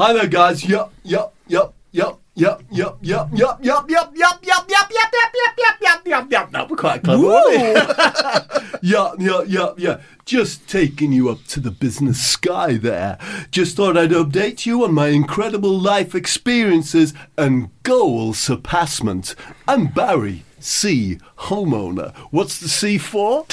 Hi 0.00 0.14
there, 0.14 0.28
guys. 0.28 0.64
Yup, 0.64 0.94
yup, 1.02 1.34
yup, 1.46 1.74
yup, 1.92 2.22
yup, 2.34 2.62
yup, 2.70 2.98
yup, 3.02 3.02
yup, 3.02 3.36
yup, 3.36 3.60
yup, 3.60 3.90
yup, 3.90 4.16
yup, 4.16 4.40
yup, 4.40 4.88
yup, 4.88 4.88
yup, 5.12 5.36
yup, 5.36 5.52
yup, 5.52 5.78
yup, 5.78 6.06
yup, 6.06 6.32
yup. 6.32 6.50
That 6.52 6.70
was 6.70 6.80
quite 6.80 7.02
clever, 7.02 7.22
wasn't 7.22 7.76
it? 7.76 8.78
Yeah, 8.80 9.12
yeah, 9.18 9.42
yeah, 9.46 9.72
yeah. 9.76 10.00
Just 10.24 10.66
taking 10.70 11.12
you 11.12 11.28
up 11.28 11.44
to 11.48 11.60
the 11.60 11.70
business 11.70 12.18
sky 12.26 12.78
there. 12.78 13.18
Just 13.50 13.76
thought 13.76 13.98
I'd 13.98 14.12
update 14.12 14.64
you 14.64 14.84
on 14.84 14.94
my 14.94 15.08
incredible 15.08 15.78
life 15.78 16.14
experiences 16.14 17.12
and 17.36 17.68
goal 17.82 18.32
surpassment. 18.32 19.34
I'm 19.68 19.88
Barry, 19.88 20.44
C, 20.60 21.18
homeowner. 21.40 22.16
What's 22.30 22.58
the 22.58 22.70
C 22.70 22.96
for? 22.96 23.44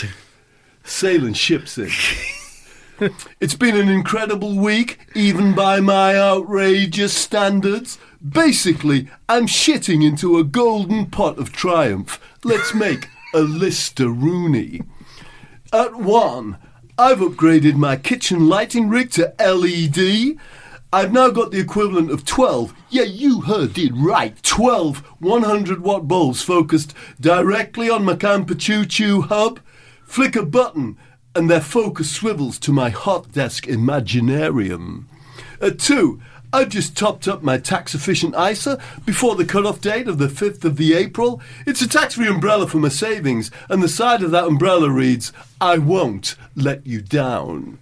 Sailing 0.86 1.34
ships 1.34 1.78
in. 1.78 1.90
It's 3.40 3.56
been 3.56 3.76
an 3.76 3.90
incredible 3.90 4.56
week, 4.56 5.00
even 5.14 5.54
by 5.54 5.80
my 5.80 6.16
outrageous 6.16 7.14
standards. 7.14 7.98
Basically, 8.28 9.08
I'm 9.30 9.46
shitting 9.46 10.04
into 10.04 10.38
a 10.38 10.44
golden 10.44 11.06
pot 11.06 11.38
of 11.38 11.52
triumph. 11.52 12.20
Let's 12.44 12.74
make 12.74 13.08
a 13.34 13.42
Lister 13.42 14.10
Rooney. 14.10 14.82
At 15.72 15.96
one, 15.96 16.58
I've 16.98 17.20
upgraded 17.20 17.76
my 17.76 17.96
kitchen 17.96 18.48
lighting 18.48 18.90
rig 18.90 19.12
to 19.12 19.34
LED. 19.40 20.38
I've 20.92 21.14
now 21.14 21.30
got 21.30 21.52
the 21.52 21.60
equivalent 21.60 22.10
of 22.10 22.26
12, 22.26 22.74
yeah, 22.90 23.04
you 23.04 23.42
heard 23.42 23.78
it 23.78 23.92
right, 23.94 24.42
12 24.42 25.00
100 25.20 25.82
watt 25.82 26.08
bulbs 26.08 26.42
focused 26.42 26.94
directly 27.20 27.90
on 27.90 28.06
my 28.06 28.16
Camper 28.16 28.56
Choo 28.56 28.86
Choo 28.86 29.22
hub. 29.22 29.60
Flick 30.06 30.38
a 30.38 30.46
button, 30.46 30.98
and 31.38 31.52
their 31.52 31.62
focus 31.62 32.10
swivels 32.10 32.58
to 32.58 32.74
my 32.74 32.90
hot 32.90 33.32
desk 33.32 33.66
imaginarium. 33.66 35.04
At 35.62 35.78
two, 35.78 36.20
I've 36.52 36.70
just 36.70 36.98
topped 36.98 37.28
up 37.28 37.44
my 37.44 37.60
tax 37.60 37.94
efficient 37.94 38.34
ISA 38.36 38.82
before 39.06 39.36
the 39.36 39.46
cut-off 39.46 39.80
date 39.80 40.08
of 40.08 40.18
the 40.18 40.30
5th 40.30 40.66
of 40.66 40.78
the 40.78 40.96
April. 40.96 41.40
It's 41.68 41.84
a 41.84 41.88
tax-free 41.88 42.28
umbrella 42.28 42.66
for 42.66 42.80
my 42.80 42.90
savings, 42.90 43.52
and 43.70 43.84
the 43.84 43.88
side 43.88 44.24
of 44.24 44.32
that 44.32 44.48
umbrella 44.48 44.90
reads, 44.90 45.32
I 45.62 45.78
won't 45.78 46.36
let 46.56 46.88
you 46.88 47.02
down. 47.02 47.78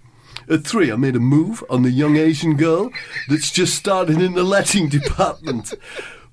At 0.50 0.64
three, 0.64 0.92
I 0.92 0.96
made 0.96 1.16
a 1.16 1.20
move 1.20 1.64
on 1.70 1.82
the 1.82 1.90
young 1.90 2.16
Asian 2.16 2.56
girl 2.56 2.90
that's 3.28 3.50
just 3.50 3.74
started 3.74 4.20
in 4.20 4.34
the 4.34 4.44
letting 4.44 4.88
department. 4.90 5.72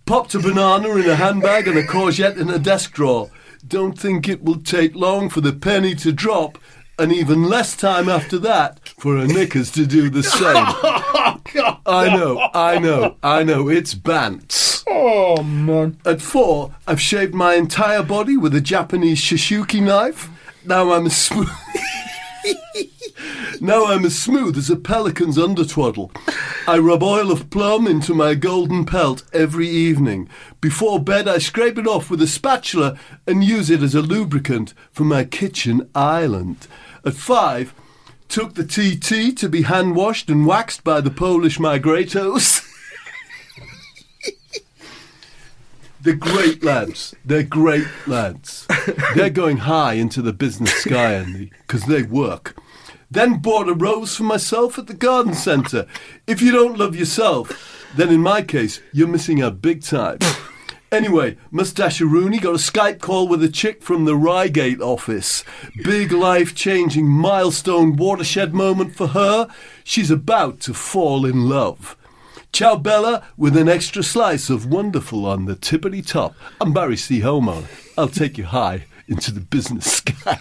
Popped 0.05 0.35
a 0.35 0.39
banana 0.39 0.89
in 0.97 1.09
a 1.09 1.15
handbag 1.15 1.69
and 1.69 1.77
a 1.77 1.83
courgette 1.87 2.37
in 2.37 2.49
a 2.49 2.59
desk 2.59 2.91
drawer. 2.91 3.31
Don't 3.65 3.97
think 3.97 4.27
it 4.27 4.43
will 4.43 4.59
take 4.59 4.93
long 4.93 5.29
for 5.29 5.39
the 5.39 5.53
penny 5.53 5.95
to 5.95 6.11
drop, 6.11 6.57
and 6.97 7.11
even 7.11 7.43
less 7.43 7.75
time 7.75 8.07
after 8.09 8.37
that 8.39 8.79
for 8.97 9.17
her 9.17 9.27
knickers 9.27 9.71
to 9.71 9.85
do 9.85 10.09
the 10.09 10.23
same. 10.23 10.65
Oh, 11.55 11.77
I 11.85 12.15
know, 12.15 12.49
I 12.53 12.79
know, 12.79 13.15
I 13.21 13.43
know, 13.43 13.69
it's 13.69 13.93
bants. 13.93 14.83
Oh, 14.87 15.43
man. 15.43 15.99
At 16.03 16.19
four, 16.21 16.73
I've 16.87 17.01
shaved 17.01 17.35
my 17.35 17.53
entire 17.55 18.01
body 18.01 18.37
with 18.37 18.55
a 18.55 18.61
Japanese 18.61 19.19
shishuki 19.21 19.83
knife. 19.83 20.29
Now 20.65 20.93
I'm 20.93 21.09
smooth. 21.09 21.49
now 23.61 23.85
I'm 23.85 24.05
as 24.05 24.17
smooth 24.17 24.57
as 24.57 24.69
a 24.69 24.75
pelican's 24.75 25.37
undertwaddle. 25.37 26.11
I 26.67 26.77
rub 26.77 27.03
oil 27.03 27.31
of 27.31 27.49
plum 27.49 27.87
into 27.87 28.13
my 28.13 28.35
golden 28.35 28.85
pelt 28.85 29.23
every 29.33 29.67
evening. 29.67 30.29
Before 30.61 30.99
bed, 30.99 31.27
I 31.27 31.37
scrape 31.37 31.77
it 31.77 31.87
off 31.87 32.09
with 32.09 32.21
a 32.21 32.27
spatula 32.27 32.97
and 33.27 33.43
use 33.43 33.69
it 33.69 33.83
as 33.83 33.95
a 33.95 34.01
lubricant 34.01 34.73
for 34.91 35.03
my 35.03 35.23
kitchen 35.23 35.89
island. 35.93 36.67
At 37.05 37.15
five, 37.15 37.73
took 38.29 38.55
the 38.55 38.63
TT 38.63 39.37
to 39.37 39.49
be 39.49 39.63
hand 39.63 39.95
washed 39.95 40.29
and 40.29 40.45
waxed 40.45 40.83
by 40.83 41.01
the 41.01 41.11
Polish 41.11 41.59
migratos. 41.59 42.67
They're 46.01 46.15
great 46.15 46.63
lads. 46.63 47.15
They're 47.23 47.43
great 47.43 47.87
lads. 48.07 48.67
They're 49.15 49.29
going 49.29 49.57
high 49.57 49.93
into 49.93 50.21
the 50.21 50.33
business 50.33 50.73
sky, 50.73 51.13
Andy, 51.13 51.51
because 51.65 51.85
they 51.85 52.03
work. 52.03 52.57
Then 53.13 53.37
bought 53.37 53.69
a 53.69 53.75
rose 53.75 54.15
for 54.15 54.23
myself 54.23 54.79
at 54.79 54.87
the 54.87 54.95
garden 54.95 55.35
centre. 55.35 55.85
If 56.25 56.41
you 56.41 56.51
don't 56.51 56.79
love 56.79 56.95
yourself, 56.95 57.87
then 57.95 58.09
in 58.09 58.21
my 58.21 58.41
case, 58.41 58.81
you're 58.91 59.07
missing 59.07 59.39
out 59.39 59.61
big 59.61 59.83
time. 59.83 60.17
Anyway, 60.91 61.37
Mustache 61.51 62.01
Rooney 62.01 62.39
got 62.39 62.55
a 62.55 62.57
Skype 62.57 62.99
call 62.99 63.27
with 63.27 63.43
a 63.43 63.49
chick 63.49 63.83
from 63.83 64.05
the 64.05 64.15
Reigate 64.15 64.81
office. 64.81 65.43
Big 65.83 66.11
life 66.11 66.55
changing 66.55 67.07
milestone 67.07 67.95
watershed 67.95 68.55
moment 68.55 68.95
for 68.95 69.09
her. 69.09 69.47
She's 69.83 70.09
about 70.09 70.59
to 70.61 70.73
fall 70.73 71.23
in 71.23 71.47
love. 71.47 71.95
Ciao 72.51 72.77
Bella 72.77 73.27
with 73.37 73.55
an 73.55 73.69
extra 73.69 74.01
slice 74.01 74.49
of 74.49 74.65
wonderful 74.65 75.27
on 75.27 75.45
the 75.45 75.55
tippity 75.55 76.03
top. 76.03 76.33
I'm 76.59 76.73
Barry 76.73 76.97
C. 76.97 77.19
Homo. 77.19 77.65
I'll 77.95 78.07
take 78.07 78.39
you 78.39 78.45
high 78.45 78.85
into 79.07 79.31
the 79.31 79.39
business 79.39 80.01
sky. 80.01 80.39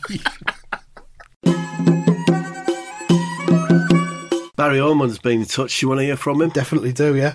Barry 4.63 4.79
Homeowner's 4.79 5.19
been 5.19 5.41
in 5.41 5.47
touch. 5.47 5.83
You 5.83 5.89
want 5.89 6.03
to 6.03 6.05
hear 6.05 6.17
from 6.17 6.41
him? 6.41 6.51
Definitely 6.51 6.93
do, 6.93 7.17
yeah. 7.17 7.35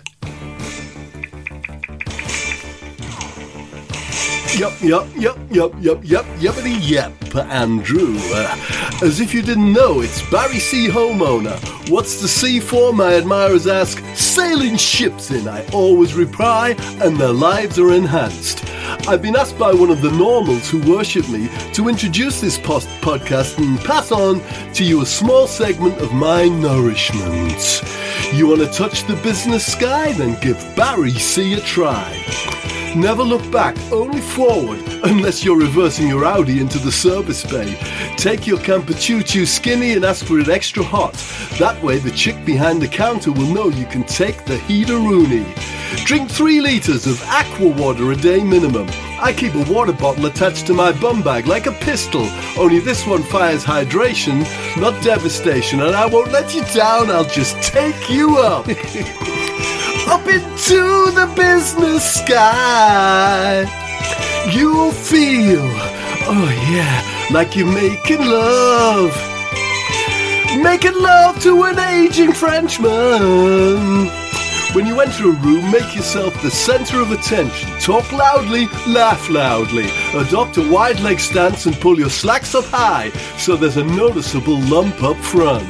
Yup, 4.57 4.81
yup, 4.81 5.07
yup, 5.13 5.37
yup, 5.51 5.73
yup, 5.77 5.99
yup, 6.05 6.25
yuppity 6.37 6.77
yep, 6.79 7.11
Andrew. 7.35 8.15
Uh, 8.17 8.99
as 9.03 9.19
if 9.19 9.33
you 9.33 9.41
didn't 9.41 9.73
know, 9.73 9.99
it's 9.99 10.21
Barry 10.31 10.59
C. 10.59 10.87
Homeowner. 10.87 11.59
What's 11.89 12.21
the 12.21 12.29
C 12.29 12.61
for? 12.61 12.93
My 12.93 13.15
admirers 13.15 13.67
ask. 13.67 14.01
Sailing 14.15 14.77
ships 14.77 15.29
in, 15.29 15.49
I 15.49 15.67
always 15.71 16.13
reply, 16.13 16.77
and 17.01 17.17
their 17.17 17.33
lives 17.33 17.77
are 17.77 17.91
enhanced. 17.91 18.63
I've 19.07 19.21
been 19.21 19.35
asked 19.35 19.57
by 19.57 19.73
one 19.73 19.89
of 19.89 20.01
the 20.01 20.11
normals 20.11 20.69
who 20.69 20.79
worship 20.91 21.29
me 21.29 21.49
to 21.73 21.87
introduce 21.87 22.41
this 22.41 22.57
post 22.57 22.87
podcast 23.01 23.57
and 23.57 23.79
pass 23.79 24.11
on 24.11 24.41
to 24.73 24.83
you 24.83 25.01
a 25.01 25.05
small 25.05 25.47
segment 25.47 25.97
of 25.99 26.13
my 26.13 26.47
nourishment. 26.47 27.83
You 28.33 28.47
want 28.47 28.61
to 28.61 28.67
touch 28.67 29.03
the 29.03 29.15
business 29.23 29.65
sky? 29.71 30.11
Then 30.13 30.39
give 30.41 30.57
Barry 30.75 31.11
C 31.11 31.53
a 31.53 31.61
try. 31.61 32.66
Never 32.95 33.21
look 33.21 33.51
back, 33.51 33.77
only 33.91 34.21
forward, 34.21 34.79
unless 35.03 35.43
you're 35.43 35.59
reversing 35.59 36.07
your 36.07 36.25
Audi 36.25 36.59
into 36.59 36.79
the 36.79 36.91
service 36.91 37.43
bay. 37.43 37.77
Take 38.17 38.47
your 38.47 38.59
camper 38.59 38.93
choo 38.93 39.21
choo 39.21 39.45
skinny 39.45 39.93
and 39.93 40.03
ask 40.03 40.25
for 40.25 40.39
it 40.39 40.49
extra 40.49 40.83
hot. 40.83 41.13
That 41.59 41.81
way, 41.83 41.99
the 41.99 42.11
chick 42.11 42.43
behind 42.45 42.81
the 42.81 42.87
counter 42.87 43.31
will 43.31 43.53
know 43.53 43.69
you 43.69 43.85
can 43.85 44.03
take 44.03 44.45
the 44.45 44.57
heater 44.57 44.95
Rooney. 44.95 45.45
Drink 46.05 46.29
three 46.29 46.59
litres 46.59 47.05
of 47.05 47.21
aqua 47.23 47.67
water 47.67 48.11
a 48.11 48.15
day 48.15 48.43
minimum. 48.43 48.87
I 49.19 49.33
keep 49.33 49.53
a 49.53 49.71
water 49.71 49.93
bottle 49.93 50.25
attached 50.25 50.67
to 50.67 50.73
my 50.73 50.91
bum 50.91 51.21
bag 51.21 51.45
like 51.45 51.65
a 51.65 51.71
pistol, 51.71 52.27
only 52.57 52.79
this 52.79 53.05
one 53.05 53.23
fires 53.23 53.63
hydration, 53.63 54.41
not 54.79 55.01
devastation, 55.03 55.81
and 55.81 55.95
I 55.95 56.05
won't 56.05 56.31
let 56.31 56.55
you 56.55 56.63
down, 56.73 57.09
I'll 57.09 57.25
just 57.25 57.61
take 57.61 58.09
you 58.09 58.37
up. 58.37 58.67
up 60.07 60.25
into 60.27 61.11
the 61.11 61.31
business 61.35 62.15
sky. 62.21 63.65
You'll 64.51 64.91
feel, 64.91 65.61
oh 66.29 66.49
yeah, 66.71 67.27
like 67.33 67.55
you're 67.55 67.71
making 67.71 68.21
love. 68.21 69.15
Making 70.61 70.95
love 70.95 71.41
to 71.43 71.63
an 71.63 71.79
aging 71.79 72.33
Frenchman. 72.33 74.09
When 74.73 74.85
you 74.85 74.99
enter 74.99 75.29
a 75.29 75.31
room, 75.31 75.71
make 75.71 75.95
yourself 75.95 76.39
the 76.41 76.51
center 76.51 77.01
of 77.01 77.11
attention. 77.11 77.69
Talk 77.79 78.11
loudly, 78.11 78.67
laugh 78.87 79.29
loudly. 79.29 79.89
Adopt 80.13 80.57
a 80.57 80.71
wide 80.71 80.99
leg 80.99 81.19
stance 81.19 81.65
and 81.65 81.75
pull 81.79 81.97
your 81.97 82.09
slacks 82.09 82.53
up 82.53 82.65
high 82.65 83.09
so 83.37 83.55
there's 83.55 83.77
a 83.77 83.83
noticeable 83.83 84.59
lump 84.59 85.01
up 85.03 85.17
front. 85.17 85.65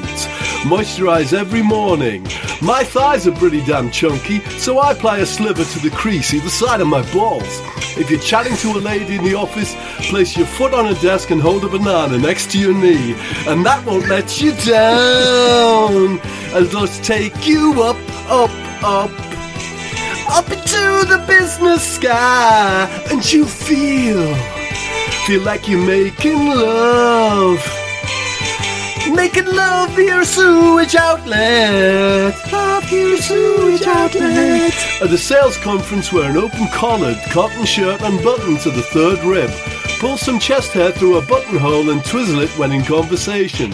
Moisturize 0.63 1.33
every 1.33 1.61
morning. 1.61 2.23
My 2.61 2.83
thighs 2.83 3.27
are 3.27 3.31
pretty 3.31 3.63
damn 3.63 3.91
chunky, 3.91 4.39
so 4.57 4.79
I 4.79 4.91
apply 4.91 5.19
a 5.19 5.25
sliver 5.25 5.63
to 5.63 5.79
the 5.79 5.91
crease 5.91 6.33
either 6.33 6.49
side 6.49 6.81
of 6.81 6.87
my 6.87 7.01
balls. 7.13 7.61
If 7.95 8.09
you're 8.09 8.19
chatting 8.19 8.55
to 8.57 8.77
a 8.77 8.81
lady 8.81 9.15
in 9.15 9.23
the 9.23 9.35
office, 9.35 9.75
place 10.09 10.35
your 10.35 10.47
foot 10.47 10.73
on 10.73 10.87
a 10.87 10.95
desk 10.95 11.29
and 11.29 11.39
hold 11.39 11.63
a 11.63 11.69
banana 11.69 12.17
next 12.17 12.51
to 12.51 12.59
your 12.59 12.73
knee, 12.73 13.15
and 13.47 13.65
that 13.65 13.85
won't 13.85 14.07
let 14.07 14.41
you 14.41 14.51
down. 14.53 16.19
And 16.53 16.73
let's 16.73 16.99
take 17.05 17.47
you 17.47 17.83
up, 17.83 17.97
up, 18.27 18.51
up, 18.83 19.11
up 20.29 20.51
into 20.51 21.05
the 21.07 21.23
business 21.27 21.95
sky, 21.95 22.89
and 23.11 23.31
you 23.31 23.45
feel, 23.45 24.35
feel 25.27 25.41
like 25.43 25.67
you're 25.67 25.85
making 25.85 26.47
love. 26.47 27.76
Making 29.15 29.45
love 29.45 29.91
via 29.91 30.23
sewage 30.25 30.95
outlet. 30.95 32.35
Love 32.51 32.91
your 32.91 33.17
sewage 33.17 33.81
outlet. 33.83 34.73
At 35.01 35.09
the 35.09 35.17
sales 35.17 35.57
conference, 35.57 36.11
wear 36.11 36.29
an 36.29 36.37
open 36.37 36.67
collared 36.67 37.17
cotton 37.31 37.65
shirt 37.65 38.01
and 38.01 38.23
button 38.23 38.57
to 38.57 38.69
the 38.69 38.81
third 38.81 39.19
rib. 39.23 39.49
Pull 39.99 40.17
some 40.17 40.37
chest 40.37 40.73
hair 40.73 40.91
through 40.91 41.17
a 41.17 41.23
buttonhole 41.23 41.89
and 41.89 42.05
twizzle 42.05 42.39
it 42.41 42.51
when 42.51 42.71
in 42.71 42.83
conversation. 42.83 43.73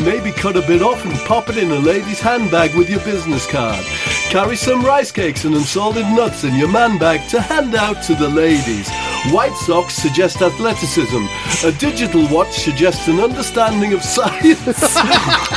Maybe 0.00 0.32
cut 0.32 0.56
a 0.56 0.62
bit 0.62 0.82
off 0.82 1.04
and 1.04 1.16
pop 1.20 1.48
it 1.48 1.56
in 1.58 1.70
a 1.70 1.78
lady's 1.78 2.18
handbag 2.18 2.74
with 2.74 2.90
your 2.90 2.98
business 3.04 3.48
card. 3.48 3.84
Carry 4.30 4.56
some 4.56 4.84
rice 4.84 5.12
cakes 5.12 5.44
and 5.44 5.54
unsalted 5.54 6.06
nuts 6.06 6.42
in 6.42 6.56
your 6.56 6.68
man 6.68 6.98
bag 6.98 7.28
to 7.30 7.40
hand 7.40 7.76
out 7.76 8.02
to 8.04 8.16
the 8.16 8.28
ladies. 8.28 8.90
White 9.32 9.54
socks 9.54 9.94
suggest 9.94 10.42
athleticism. 10.42 11.24
A 11.64 11.70
digital 11.70 12.26
watch 12.28 12.52
suggests 12.52 13.06
an 13.06 13.20
understanding 13.20 13.92
of 13.92 14.02
science. 14.16 14.96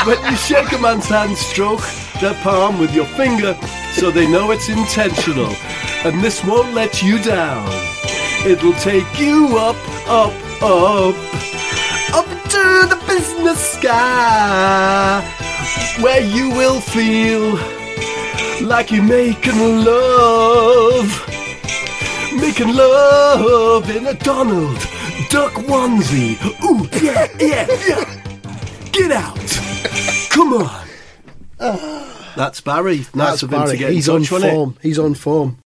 when 0.05 0.23
you 0.29 0.37
shake 0.37 0.71
a 0.73 0.77
man's 0.77 1.07
hand, 1.07 1.35
stroke 1.35 1.81
their 2.21 2.35
palm 2.43 2.77
with 2.77 2.93
your 2.93 3.05
finger 3.05 3.57
so 3.93 4.11
they 4.11 4.29
know 4.29 4.51
it's 4.51 4.69
intentional. 4.69 5.55
And 6.05 6.21
this 6.21 6.43
won't 6.43 6.75
let 6.75 7.01
you 7.01 7.17
down. 7.17 7.92
It'll 8.45 8.73
take 8.73 9.07
you 9.19 9.57
up, 9.57 9.77
up, 10.07 10.33
up, 10.61 11.15
up 12.13 12.27
to 12.49 12.87
the 12.89 13.01
business 13.07 13.59
sky, 13.73 15.21
where 16.01 16.19
you 16.21 16.49
will 16.49 16.81
feel 16.81 17.57
like 18.67 18.91
you're 18.91 19.01
making 19.01 19.57
love, 19.85 21.07
making 22.39 22.75
love 22.75 23.89
in 23.89 24.07
a 24.07 24.13
Donald 24.13 24.77
duck 25.29 25.53
onesie. 25.53 26.35
Ooh, 26.63 26.85
yeah, 27.01 27.27
yeah, 27.39 27.65
yeah. 27.87 28.03
Get 28.91 29.11
out. 29.11 29.39
Come 30.29 30.53
on. 30.53 30.85
Ah. 31.61 32.33
That's 32.35 32.59
Barry. 32.61 32.97
Nice 32.97 33.13
That's 33.13 33.43
of 33.43 33.53
him 33.53 33.59
to 33.61 33.65
Barry. 33.67 33.77
get 33.77 33.89
in 33.89 33.95
He's 33.95 34.09
on 34.09 34.23
touch, 34.23 34.43
it? 34.43 34.51
form. 34.51 34.77
He's 34.81 34.99
on 34.99 35.13
form. 35.13 35.59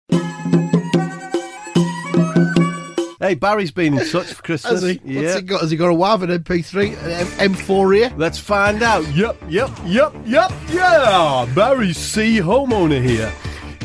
Hey, 3.26 3.34
Barry's 3.34 3.72
been 3.72 3.98
in 3.98 4.08
touch 4.08 4.32
for 4.34 4.40
Christmas. 4.40 4.82
Has 4.82 4.88
he? 4.88 5.00
Yeah. 5.04 5.22
What's 5.22 5.34
he 5.34 5.42
got? 5.42 5.60
Has 5.62 5.70
he 5.72 5.76
got 5.76 5.88
a 5.88 5.94
WAV, 5.94 6.22
an 6.22 6.30
MP3, 6.44 6.96
an 7.02 7.10
M- 7.40 7.54
M4 7.54 7.96
here? 7.96 8.12
Let's 8.16 8.38
find 8.38 8.84
out. 8.84 9.04
Yep, 9.16 9.36
yep, 9.48 9.68
yep, 9.84 10.14
yep, 10.24 10.52
yeah. 10.70 11.44
Barry 11.52 11.92
C. 11.92 12.38
Homeowner 12.38 13.04
here. 13.04 13.32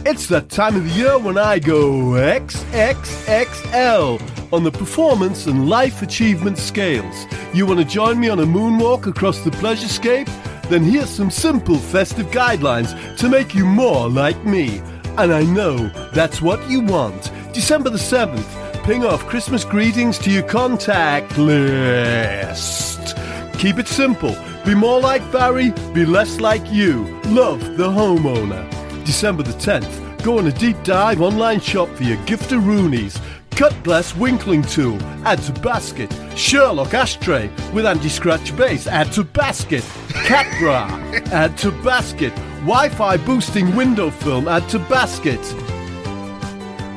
It's 0.05 0.27
that 0.27 0.49
time 0.49 0.75
of 0.75 0.83
the 0.83 0.91
year 0.91 1.17
when 1.17 1.39
I 1.39 1.57
go 1.57 1.91
XXXL 2.11 4.21
on 4.53 4.63
the 4.63 4.71
performance 4.71 5.47
and 5.47 5.67
life 5.67 6.03
achievement 6.03 6.59
scales. 6.59 7.25
You 7.51 7.65
want 7.65 7.79
to 7.79 7.85
join 7.85 8.19
me 8.19 8.29
on 8.29 8.39
a 8.41 8.45
moonwalk 8.45 9.07
across 9.07 9.39
the 9.39 9.49
pleasurescape? 9.49 10.29
Then 10.69 10.83
here's 10.83 11.09
some 11.09 11.31
simple 11.31 11.77
festive 11.77 12.27
guidelines 12.27 13.17
to 13.17 13.27
make 13.27 13.55
you 13.55 13.65
more 13.65 14.07
like 14.07 14.45
me. 14.45 14.83
And 15.17 15.33
I 15.33 15.41
know 15.43 15.89
that's 16.13 16.43
what 16.43 16.69
you 16.69 16.81
want. 16.81 17.31
December 17.53 17.89
the 17.89 17.97
7th, 17.97 18.60
ping 18.83 19.05
off 19.05 19.25
Christmas 19.27 19.63
greetings 19.63 20.17
to 20.19 20.31
your 20.31 20.43
contact 20.43 21.37
list. 21.37 23.15
Keep 23.59 23.77
it 23.77 23.87
simple. 23.87 24.35
Be 24.65 24.73
more 24.73 24.99
like 24.99 25.29
Barry, 25.31 25.71
be 25.93 26.05
less 26.05 26.39
like 26.39 26.71
you. 26.71 27.05
Love 27.25 27.59
the 27.77 27.87
homeowner. 27.87 28.67
December 29.05 29.43
the 29.43 29.53
10th, 29.53 30.23
go 30.23 30.39
on 30.39 30.47
a 30.47 30.51
deep 30.51 30.81
dive 30.83 31.21
online 31.21 31.59
shop 31.59 31.89
for 31.89 32.03
your 32.03 32.23
gift 32.25 32.51
of 32.51 32.63
Roonies. 32.63 33.21
Cut 33.51 33.83
glass 33.83 34.15
winkling 34.15 34.63
tool, 34.63 34.99
add 35.25 35.39
to 35.43 35.51
basket. 35.61 36.11
Sherlock 36.35 36.93
ashtray 36.93 37.49
with 37.73 37.85
anti-scratch 37.85 38.55
base, 38.57 38.87
add 38.87 39.11
to 39.13 39.23
basket. 39.23 39.83
Cat 40.25 40.47
bra, 40.59 40.87
add 41.31 41.57
to 41.59 41.71
basket. 41.83 42.33
Wi-Fi 42.61 43.17
boosting 43.17 43.75
window 43.75 44.09
film, 44.09 44.47
add 44.47 44.67
to 44.69 44.79
basket. 44.79 45.39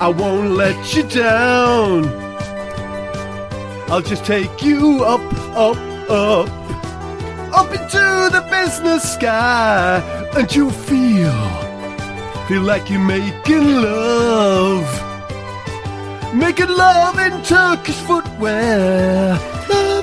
I 0.01 0.09
won't 0.09 0.51
let 0.51 0.95
you 0.95 1.05
down. 1.05 2.09
I'll 3.89 4.03
just 4.03 4.25
take 4.25 4.63
you 4.63 5.05
up, 5.05 5.21
up, 5.55 5.77
up, 6.11 6.49
up 7.55 7.71
into 7.71 8.29
the 8.33 8.45
business 8.51 9.15
sky, 9.15 10.03
and 10.37 10.53
you 10.55 10.71
feel, 10.71 11.33
feel 12.49 12.63
like 12.63 12.91
you're 12.91 12.99
making 12.99 13.83
love. 13.83 14.85
Making 16.35 16.71
love 16.71 17.19
in 17.21 17.41
Turkish 17.43 17.95
footwear. 17.95 19.54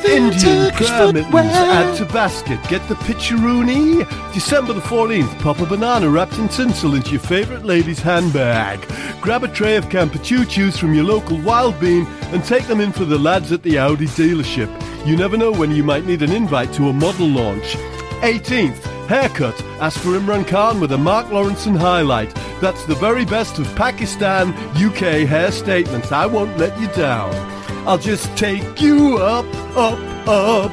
Love 0.02 0.12
Indian 0.12 0.72
prayer 0.74 1.14
mittens, 1.14 1.36
add 1.36 1.96
to 1.98 2.06
basket. 2.06 2.60
Get 2.70 2.88
the 2.90 2.96
picture-rooney. 2.96 4.04
December 4.34 4.74
the 4.74 4.82
14th, 4.82 5.40
pop 5.42 5.60
a 5.60 5.66
banana 5.66 6.10
wrapped 6.10 6.40
in 6.40 6.48
tinsel 6.50 6.96
into 6.96 7.12
your 7.12 7.20
favourite 7.20 7.64
lady's 7.64 8.00
handbag. 8.00 8.80
Grab 9.22 9.44
a 9.44 9.48
tray 9.48 9.76
of 9.76 9.86
Campuchuchus 9.90 10.78
from 10.80 10.96
your 10.96 11.04
local 11.04 11.40
Wild 11.42 11.80
Bean 11.80 12.08
and 12.34 12.44
take 12.44 12.66
them 12.66 12.82
in 12.82 12.92
for 12.92 13.06
the 13.06 13.20
lads 13.20 13.52
at 13.52 13.62
the 13.62 13.78
Audi 13.78 14.08
dealership. 14.08 14.70
You 15.06 15.16
never 15.16 15.38
know 15.38 15.52
when 15.52 15.70
you 15.70 15.84
might 15.84 16.06
need 16.06 16.24
an 16.24 16.32
invite 16.32 16.74
to 16.74 16.90
a 16.90 16.94
model 16.94 17.28
launch. 17.28 17.76
18th, 18.22 18.82
haircut. 19.08 19.62
Ask 19.80 20.00
for 20.00 20.10
Imran 20.10 20.48
Khan 20.48 20.80
with 20.80 20.94
a 20.94 20.98
Mark 20.98 21.28
Lawrenson 21.28 21.78
highlight. 21.78 22.34
That's 22.60 22.86
the 22.86 22.96
very 22.96 23.26
best 23.26 23.60
of 23.60 23.76
Pakistan, 23.76 24.50
UK 24.76 25.28
hair 25.28 25.52
statements. 25.52 26.12
I 26.12 26.26
won't 26.26 26.58
let 26.58 26.80
you 26.80 26.88
down. 26.88 27.51
I'll 27.88 27.98
just 27.98 28.38
take 28.38 28.80
you 28.80 29.18
up, 29.18 29.46
up, 29.76 29.98
up, 30.28 30.72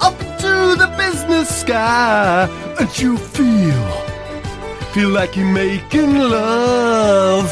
up 0.00 0.18
to 0.18 0.74
the 0.76 0.92
business 0.98 1.60
sky, 1.60 2.48
and 2.80 2.98
you 2.98 3.16
feel, 3.16 3.90
feel 4.92 5.10
like 5.10 5.36
you're 5.36 5.52
making 5.52 6.18
love. 6.18 7.48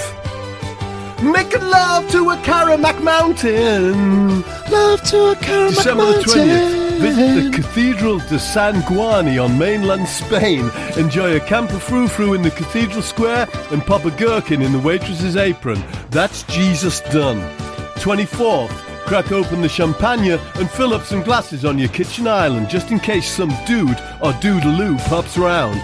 Making 1.23 1.63
love 1.63 2.11
to 2.11 2.31
a 2.31 2.37
Karamak 2.39 3.01
mountain. 3.01 4.43
Love 4.71 5.03
to 5.03 5.31
a 5.31 5.35
Karamak 5.37 5.77
December 5.77 6.13
the 6.15 6.23
20th, 6.23 6.99
visit 6.99 7.45
the 7.45 7.57
Cathedral 7.57 8.19
de 8.19 8.41
San 8.41 8.83
Guani 8.83 9.43
on 9.43 9.57
mainland 9.57 10.09
Spain. 10.09 10.69
Enjoy 10.97 11.37
a 11.37 11.41
camper 11.41 11.79
frou-frou 11.79 12.35
in 12.35 12.43
the 12.43 12.51
Cathedral 12.51 13.03
Square 13.03 13.49
and 13.71 13.87
pop 13.87 14.05
a 14.05 14.11
gherkin 14.11 14.63
in 14.63 14.73
the 14.73 14.81
waitress's 14.81 15.37
apron. 15.37 15.81
That's 16.11 16.43
Jesus 16.43 17.01
done. 17.03 17.68
24th, 17.99 18.71
crack 19.07 19.33
open 19.33 19.61
the 19.61 19.69
champagne 19.69 20.33
and 20.33 20.71
fill 20.71 20.95
up 20.95 21.05
some 21.05 21.23
glasses 21.23 21.65
on 21.65 21.79
your 21.79 21.89
kitchen 21.89 22.27
island 22.27 22.69
just 22.69 22.91
in 22.91 22.99
case 22.99 23.29
some 23.31 23.51
dude 23.67 23.99
or 24.23 24.33
doodaloo 24.41 24.99
pops 25.09 25.37
round. 25.37 25.81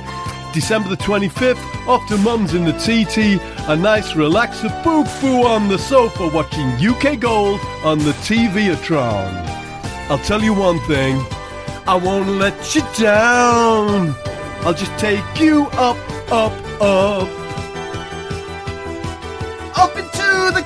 December 0.55 0.89
the 0.89 0.97
25th, 0.97 1.63
off 1.87 2.07
to 2.09 2.17
mum's 2.19 2.55
in 2.55 2.65
the 2.65 2.73
TT, 2.73 3.41
a 3.69 3.77
nice 3.77 4.13
relaxer 4.13 4.71
boo-boo 4.85 5.47
on 5.47 5.69
the 5.69 5.79
sofa 5.79 6.29
watching 6.29 6.67
UK 6.81 7.19
Gold 7.19 7.61
on 7.85 7.99
the 7.99 8.13
TV-atron. 8.23 9.33
I'll 10.09 10.19
tell 10.19 10.43
you 10.43 10.55
one 10.55 10.79
thing, 10.87 11.17
I 11.87 11.97
won't 11.97 12.29
let 12.29 12.75
you 12.75 12.83
down. 12.99 14.15
I'll 14.61 14.75
just 14.75 14.97
take 14.99 15.41
you 15.41 15.67
up, 15.73 15.99
up. 16.33 16.53
Up 16.81 17.44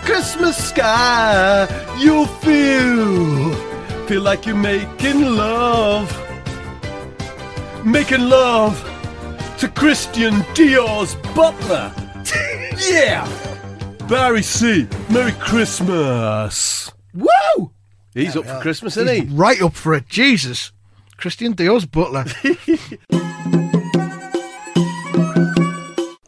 Christmas 0.09 0.57
sky, 0.71 1.69
you'll 1.99 2.25
feel, 2.27 3.53
feel 4.07 4.23
like 4.23 4.47
you're 4.47 4.57
making 4.57 5.21
love. 5.37 6.09
Making 7.85 8.23
love 8.23 8.75
to 9.59 9.69
Christian 9.69 10.43
Dior's 10.55 11.15
butler. 11.37 11.93
yeah! 12.91 13.29
Barry 14.09 14.43
C, 14.43 14.89
Merry 15.11 15.33
Christmas. 15.33 16.91
Woo! 17.13 17.71
He's 18.15 18.35
up 18.35 18.47
for 18.47 18.59
Christmas, 18.61 18.97
isn't 18.97 19.15
he? 19.29 19.35
Right 19.35 19.61
up 19.61 19.75
for 19.75 19.93
it. 19.93 20.09
Jesus. 20.09 20.73
Christian 21.19 21.53
Dior's 21.53 21.85
butler. 21.85 22.25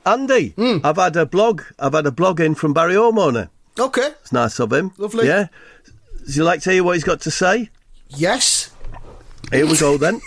Andy, 0.04 0.50
Hmm. 0.50 0.78
I've 0.84 0.96
had 0.96 1.16
a 1.16 1.24
blog. 1.24 1.62
I've 1.78 1.94
had 1.94 2.06
a 2.06 2.12
blog 2.12 2.40
in 2.40 2.54
from 2.54 2.74
Barry 2.74 2.94
Homeowner. 2.94 3.48
Okay. 3.78 4.14
It's 4.20 4.32
nice 4.32 4.58
of 4.58 4.72
him. 4.72 4.92
Lovely. 4.98 5.26
Yeah. 5.26 5.48
Would 6.20 6.36
you 6.36 6.44
like 6.44 6.60
to 6.62 6.72
hear 6.72 6.84
what 6.84 6.94
he's 6.94 7.04
got 7.04 7.20
to 7.22 7.30
say? 7.30 7.70
Yes. 8.08 8.70
Here 9.50 9.66
we 9.66 9.76
go 9.76 9.96
then. 9.96 10.20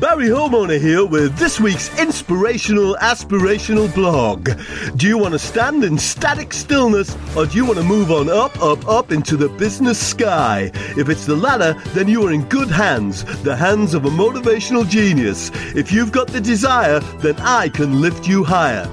Barry 0.00 0.28
Homeowner 0.28 0.78
here 0.78 1.06
with 1.06 1.38
this 1.38 1.58
week's 1.58 1.88
inspirational, 1.98 2.96
aspirational 3.00 3.92
blog. 3.94 4.50
Do 4.94 5.08
you 5.08 5.16
want 5.16 5.32
to 5.32 5.38
stand 5.38 5.84
in 5.84 5.96
static 5.96 6.52
stillness 6.52 7.16
or 7.34 7.46
do 7.46 7.56
you 7.56 7.64
want 7.64 7.78
to 7.78 7.82
move 7.82 8.12
on 8.12 8.28
up, 8.28 8.60
up, 8.62 8.86
up 8.86 9.10
into 9.10 9.38
the 9.38 9.48
business 9.48 9.98
sky? 9.98 10.70
If 10.98 11.08
it's 11.08 11.24
the 11.24 11.34
latter, 11.34 11.72
then 11.94 12.08
you 12.08 12.26
are 12.26 12.32
in 12.32 12.44
good 12.50 12.70
hands, 12.70 13.24
the 13.42 13.56
hands 13.56 13.94
of 13.94 14.04
a 14.04 14.10
motivational 14.10 14.86
genius. 14.86 15.50
If 15.74 15.90
you've 15.90 16.12
got 16.12 16.28
the 16.28 16.42
desire, 16.42 17.00
then 17.20 17.36
I 17.38 17.70
can 17.70 18.02
lift 18.02 18.28
you 18.28 18.44
higher. 18.44 18.86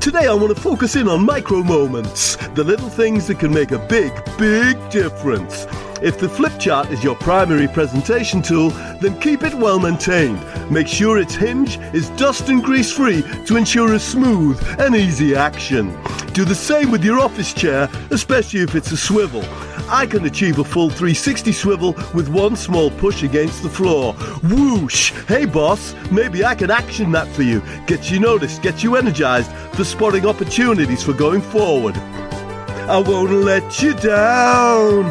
Today 0.00 0.28
I 0.28 0.32
want 0.32 0.54
to 0.54 0.62
focus 0.62 0.94
in 0.94 1.08
on 1.08 1.24
micro 1.24 1.60
moments, 1.64 2.36
the 2.54 2.62
little 2.62 2.88
things 2.88 3.26
that 3.26 3.40
can 3.40 3.52
make 3.52 3.72
a 3.72 3.78
big, 3.78 4.12
big 4.38 4.76
difference. 4.90 5.66
If 6.00 6.18
the 6.18 6.28
flip 6.28 6.56
chart 6.60 6.90
is 6.90 7.02
your 7.02 7.16
primary 7.16 7.66
presentation 7.66 8.40
tool, 8.40 8.70
then 9.00 9.20
keep 9.20 9.42
it 9.42 9.54
well 9.54 9.80
maintained. 9.80 10.40
Make 10.70 10.86
sure 10.86 11.18
its 11.18 11.34
hinge 11.34 11.78
is 11.92 12.10
dust 12.10 12.48
and 12.48 12.62
grease 12.62 12.92
free 12.92 13.22
to 13.46 13.56
ensure 13.56 13.92
a 13.94 13.98
smooth 13.98 14.62
and 14.78 14.94
easy 14.94 15.34
action. 15.34 15.90
Do 16.32 16.44
the 16.44 16.54
same 16.54 16.92
with 16.92 17.04
your 17.04 17.18
office 17.18 17.52
chair, 17.52 17.90
especially 18.10 18.60
if 18.60 18.76
it's 18.76 18.92
a 18.92 18.96
swivel. 18.96 19.42
I 19.90 20.06
can 20.06 20.26
achieve 20.26 20.58
a 20.58 20.64
full 20.64 20.90
360 20.90 21.52
swivel 21.52 21.92
with 22.12 22.28
one 22.28 22.56
small 22.56 22.90
push 22.90 23.22
against 23.22 23.62
the 23.62 23.70
floor. 23.70 24.12
Whoosh! 24.42 25.12
Hey 25.26 25.46
boss, 25.46 25.94
maybe 26.10 26.44
I 26.44 26.54
can 26.54 26.70
action 26.70 27.10
that 27.12 27.26
for 27.28 27.42
you. 27.42 27.62
Get 27.86 28.10
you 28.10 28.20
noticed, 28.20 28.60
get 28.60 28.82
you 28.82 28.96
energized 28.96 29.50
for 29.74 29.84
spotting 29.84 30.26
opportunities 30.26 31.02
for 31.02 31.14
going 31.14 31.40
forward. 31.40 31.96
I 31.96 32.98
won't 32.98 33.32
let 33.32 33.82
you 33.82 33.94
down. 33.94 35.06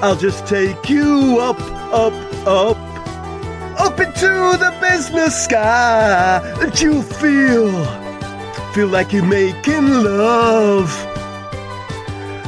I'll 0.00 0.16
just 0.16 0.46
take 0.46 0.88
you 0.88 1.38
up, 1.40 1.60
up, 1.92 2.12
up, 2.46 2.76
up 3.80 3.98
into 3.98 4.56
the 4.58 4.76
business 4.80 5.44
sky, 5.44 6.40
and 6.60 6.80
you'll 6.80 7.02
feel, 7.02 7.72
feel 8.72 8.88
like 8.88 9.12
you're 9.12 9.24
making 9.24 9.88
love. 10.04 11.07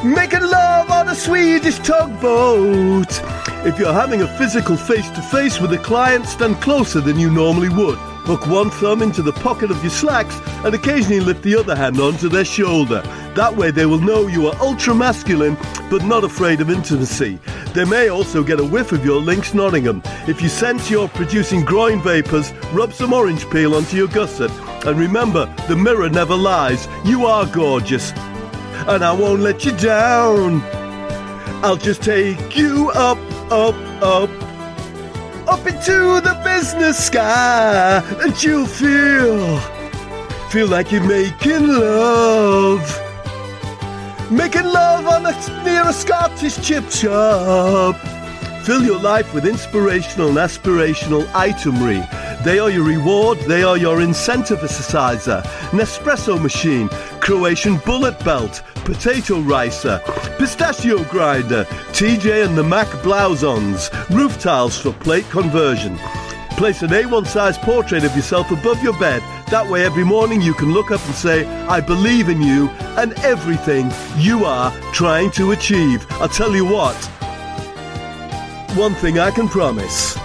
Making 0.05 0.41
love 0.41 0.91
on 0.91 1.11
a 1.11 1.15
Swedish 1.15 1.79
tugboat. 1.81 3.21
If 3.67 3.79
you're 3.79 3.93
having 3.93 4.23
a 4.23 4.39
physical 4.39 4.75
face 4.75 5.11
to 5.11 5.21
face 5.21 5.61
with 5.61 5.75
a 5.75 5.79
client, 5.79 6.25
stand 6.25 6.57
closer 6.63 7.03
than 7.03 7.19
you 7.19 7.31
normally 7.31 7.69
would. 7.69 7.99
Hook 8.25 8.47
one 8.47 8.71
thumb 8.71 9.03
into 9.03 9.21
the 9.21 9.35
pocket 9.35 9.71
of 9.71 9.83
your 9.83 9.91
slacks 9.91 10.41
and 10.65 10.75
occasionally 10.75 11.21
lift 11.21 11.43
the 11.43 11.55
other 11.55 11.77
hand 11.77 12.01
onto 12.01 12.31
their 12.31 12.47
shoulder. 12.47 13.03
That 13.35 13.55
way 13.55 13.71
they 13.71 13.85
will 13.85 14.01
know 14.01 14.27
you 14.27 14.47
are 14.47 14.59
ultra 14.63 14.95
masculine 14.95 15.59
but 15.91 16.03
not 16.03 16.25
afraid 16.25 16.63
of 16.63 16.71
intimacy. 16.71 17.39
They 17.75 17.85
may 17.85 18.09
also 18.09 18.43
get 18.43 18.59
a 18.59 18.65
whiff 18.65 18.93
of 18.93 19.05
your 19.05 19.21
Lynx 19.21 19.53
Nottingham. 19.53 20.01
If 20.27 20.41
you 20.41 20.49
sense 20.49 20.91
you're 20.91 21.09
producing 21.09 21.63
groin 21.63 22.01
vapours, 22.01 22.55
rub 22.73 22.95
some 22.95 23.13
orange 23.13 23.49
peel 23.51 23.75
onto 23.75 23.99
your 23.99 24.09
gusset. 24.09 24.51
And 24.87 24.99
remember, 24.99 25.45
the 25.69 25.77
mirror 25.77 26.09
never 26.09 26.35
lies. 26.35 26.89
You 27.05 27.27
are 27.27 27.45
gorgeous. 27.45 28.15
And 28.91 29.05
I 29.05 29.13
won't 29.13 29.41
let 29.41 29.65
you 29.65 29.71
down. 29.71 30.63
I'll 31.63 31.77
just 31.77 32.03
take 32.03 32.57
you 32.57 32.91
up, 32.91 33.19
up, 33.49 33.77
up, 34.03 34.31
up 35.47 35.65
into 35.65 36.21
the 36.21 36.41
business 36.43 37.07
sky, 37.07 38.03
and 38.21 38.43
you'll 38.43 38.67
feel, 38.67 39.59
feel 40.51 40.67
like 40.67 40.91
you're 40.91 41.07
making 41.07 41.69
love. 41.69 42.83
Making 44.29 44.65
love 44.65 45.07
on 45.07 45.25
a, 45.25 45.65
near 45.65 45.89
a 45.89 45.93
Scottish 45.93 46.61
chip 46.61 46.91
shop. 46.91 47.95
Fill 48.65 48.83
your 48.83 49.01
life 49.01 49.33
with 49.33 49.47
inspirational 49.47 50.31
and 50.31 50.39
aspirational 50.39 51.25
itemery. 51.27 52.05
They 52.43 52.59
are 52.59 52.71
your 52.71 52.85
reward, 52.85 53.39
they 53.41 53.63
are 53.63 53.77
your 53.77 53.99
incentivicizer. 53.99 55.43
Nespresso 55.73 56.41
machine, 56.41 56.89
Croatian 57.21 57.77
bullet 57.85 58.19
belt, 58.25 58.63
potato 58.77 59.41
ricer, 59.41 60.01
pistachio 60.39 61.05
grinder, 61.05 61.65
TJ 61.93 62.47
and 62.47 62.57
the 62.57 62.65
Mac 62.65 62.87
blousons, 63.03 63.91
roof 64.09 64.41
tiles 64.41 64.79
for 64.79 64.93
plate 64.93 65.29
conversion. 65.29 65.99
Place 66.57 66.81
an 66.81 66.89
A1 66.91 67.27
size 67.27 67.59
portrait 67.59 68.05
of 68.05 68.17
yourself 68.17 68.51
above 68.51 68.83
your 68.83 68.99
bed. 68.99 69.21
That 69.51 69.69
way, 69.69 69.85
every 69.85 70.05
morning 70.05 70.41
you 70.41 70.55
can 70.55 70.73
look 70.73 70.91
up 70.91 71.05
and 71.05 71.15
say, 71.15 71.45
I 71.67 71.83
believe 71.83 72.31
in 72.31 72.41
you 72.41 72.71
and 72.97 73.13
everything 73.19 73.91
you 74.17 74.47
are 74.47 74.73
trying 74.93 75.31
to 75.33 75.51
achieve. 75.51 76.07
I'll 76.13 76.29
tell 76.29 76.55
you 76.55 76.65
what, 76.65 76.97
one 78.77 78.95
thing 78.95 79.19
I 79.19 79.31
can 79.31 79.47
promise 79.47 80.17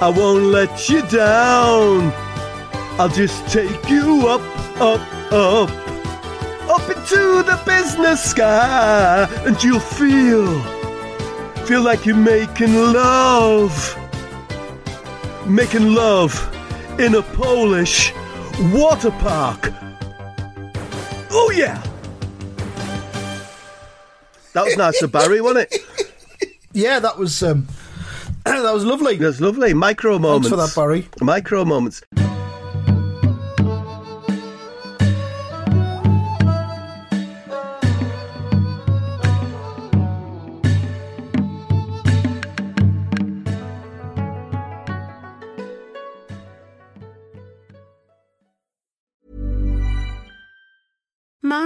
I 0.00 0.08
won't 0.08 0.44
let 0.44 0.88
you 0.88 1.02
down. 1.08 2.12
I'll 2.98 3.08
just 3.08 3.46
take 3.48 3.88
you 3.88 4.28
up, 4.28 4.40
up, 4.80 5.00
up, 5.32 5.70
up 6.70 6.88
into 6.88 7.42
the 7.42 7.60
business 7.64 8.22
sky, 8.22 9.28
and 9.46 9.62
you'll 9.62 9.80
feel, 9.80 10.60
feel 11.66 11.82
like 11.82 12.06
you're 12.06 12.16
making 12.16 12.74
love 12.74 13.96
making 15.48 15.94
love 15.94 16.34
in 16.98 17.14
a 17.14 17.22
Polish 17.22 18.12
water 18.72 19.10
park. 19.12 19.72
Oh, 21.30 21.52
yeah. 21.54 21.82
That 24.52 24.64
was 24.64 24.76
nice 24.76 25.02
of 25.02 25.12
Barry, 25.12 25.40
wasn't 25.40 25.68
it? 25.70 25.82
Yeah, 26.72 26.98
that 26.98 27.16
was 27.16 27.42
um, 27.42 27.66
that 28.62 28.72
was 28.72 28.84
lovely. 28.84 29.16
That's 29.16 29.40
lovely. 29.40 29.74
Micro 29.74 30.18
moments. 30.18 30.48
Thanks 30.48 30.72
for 30.74 30.80
that, 30.80 30.80
Barry. 30.80 31.08
Micro 31.20 31.64
moments. 31.64 32.02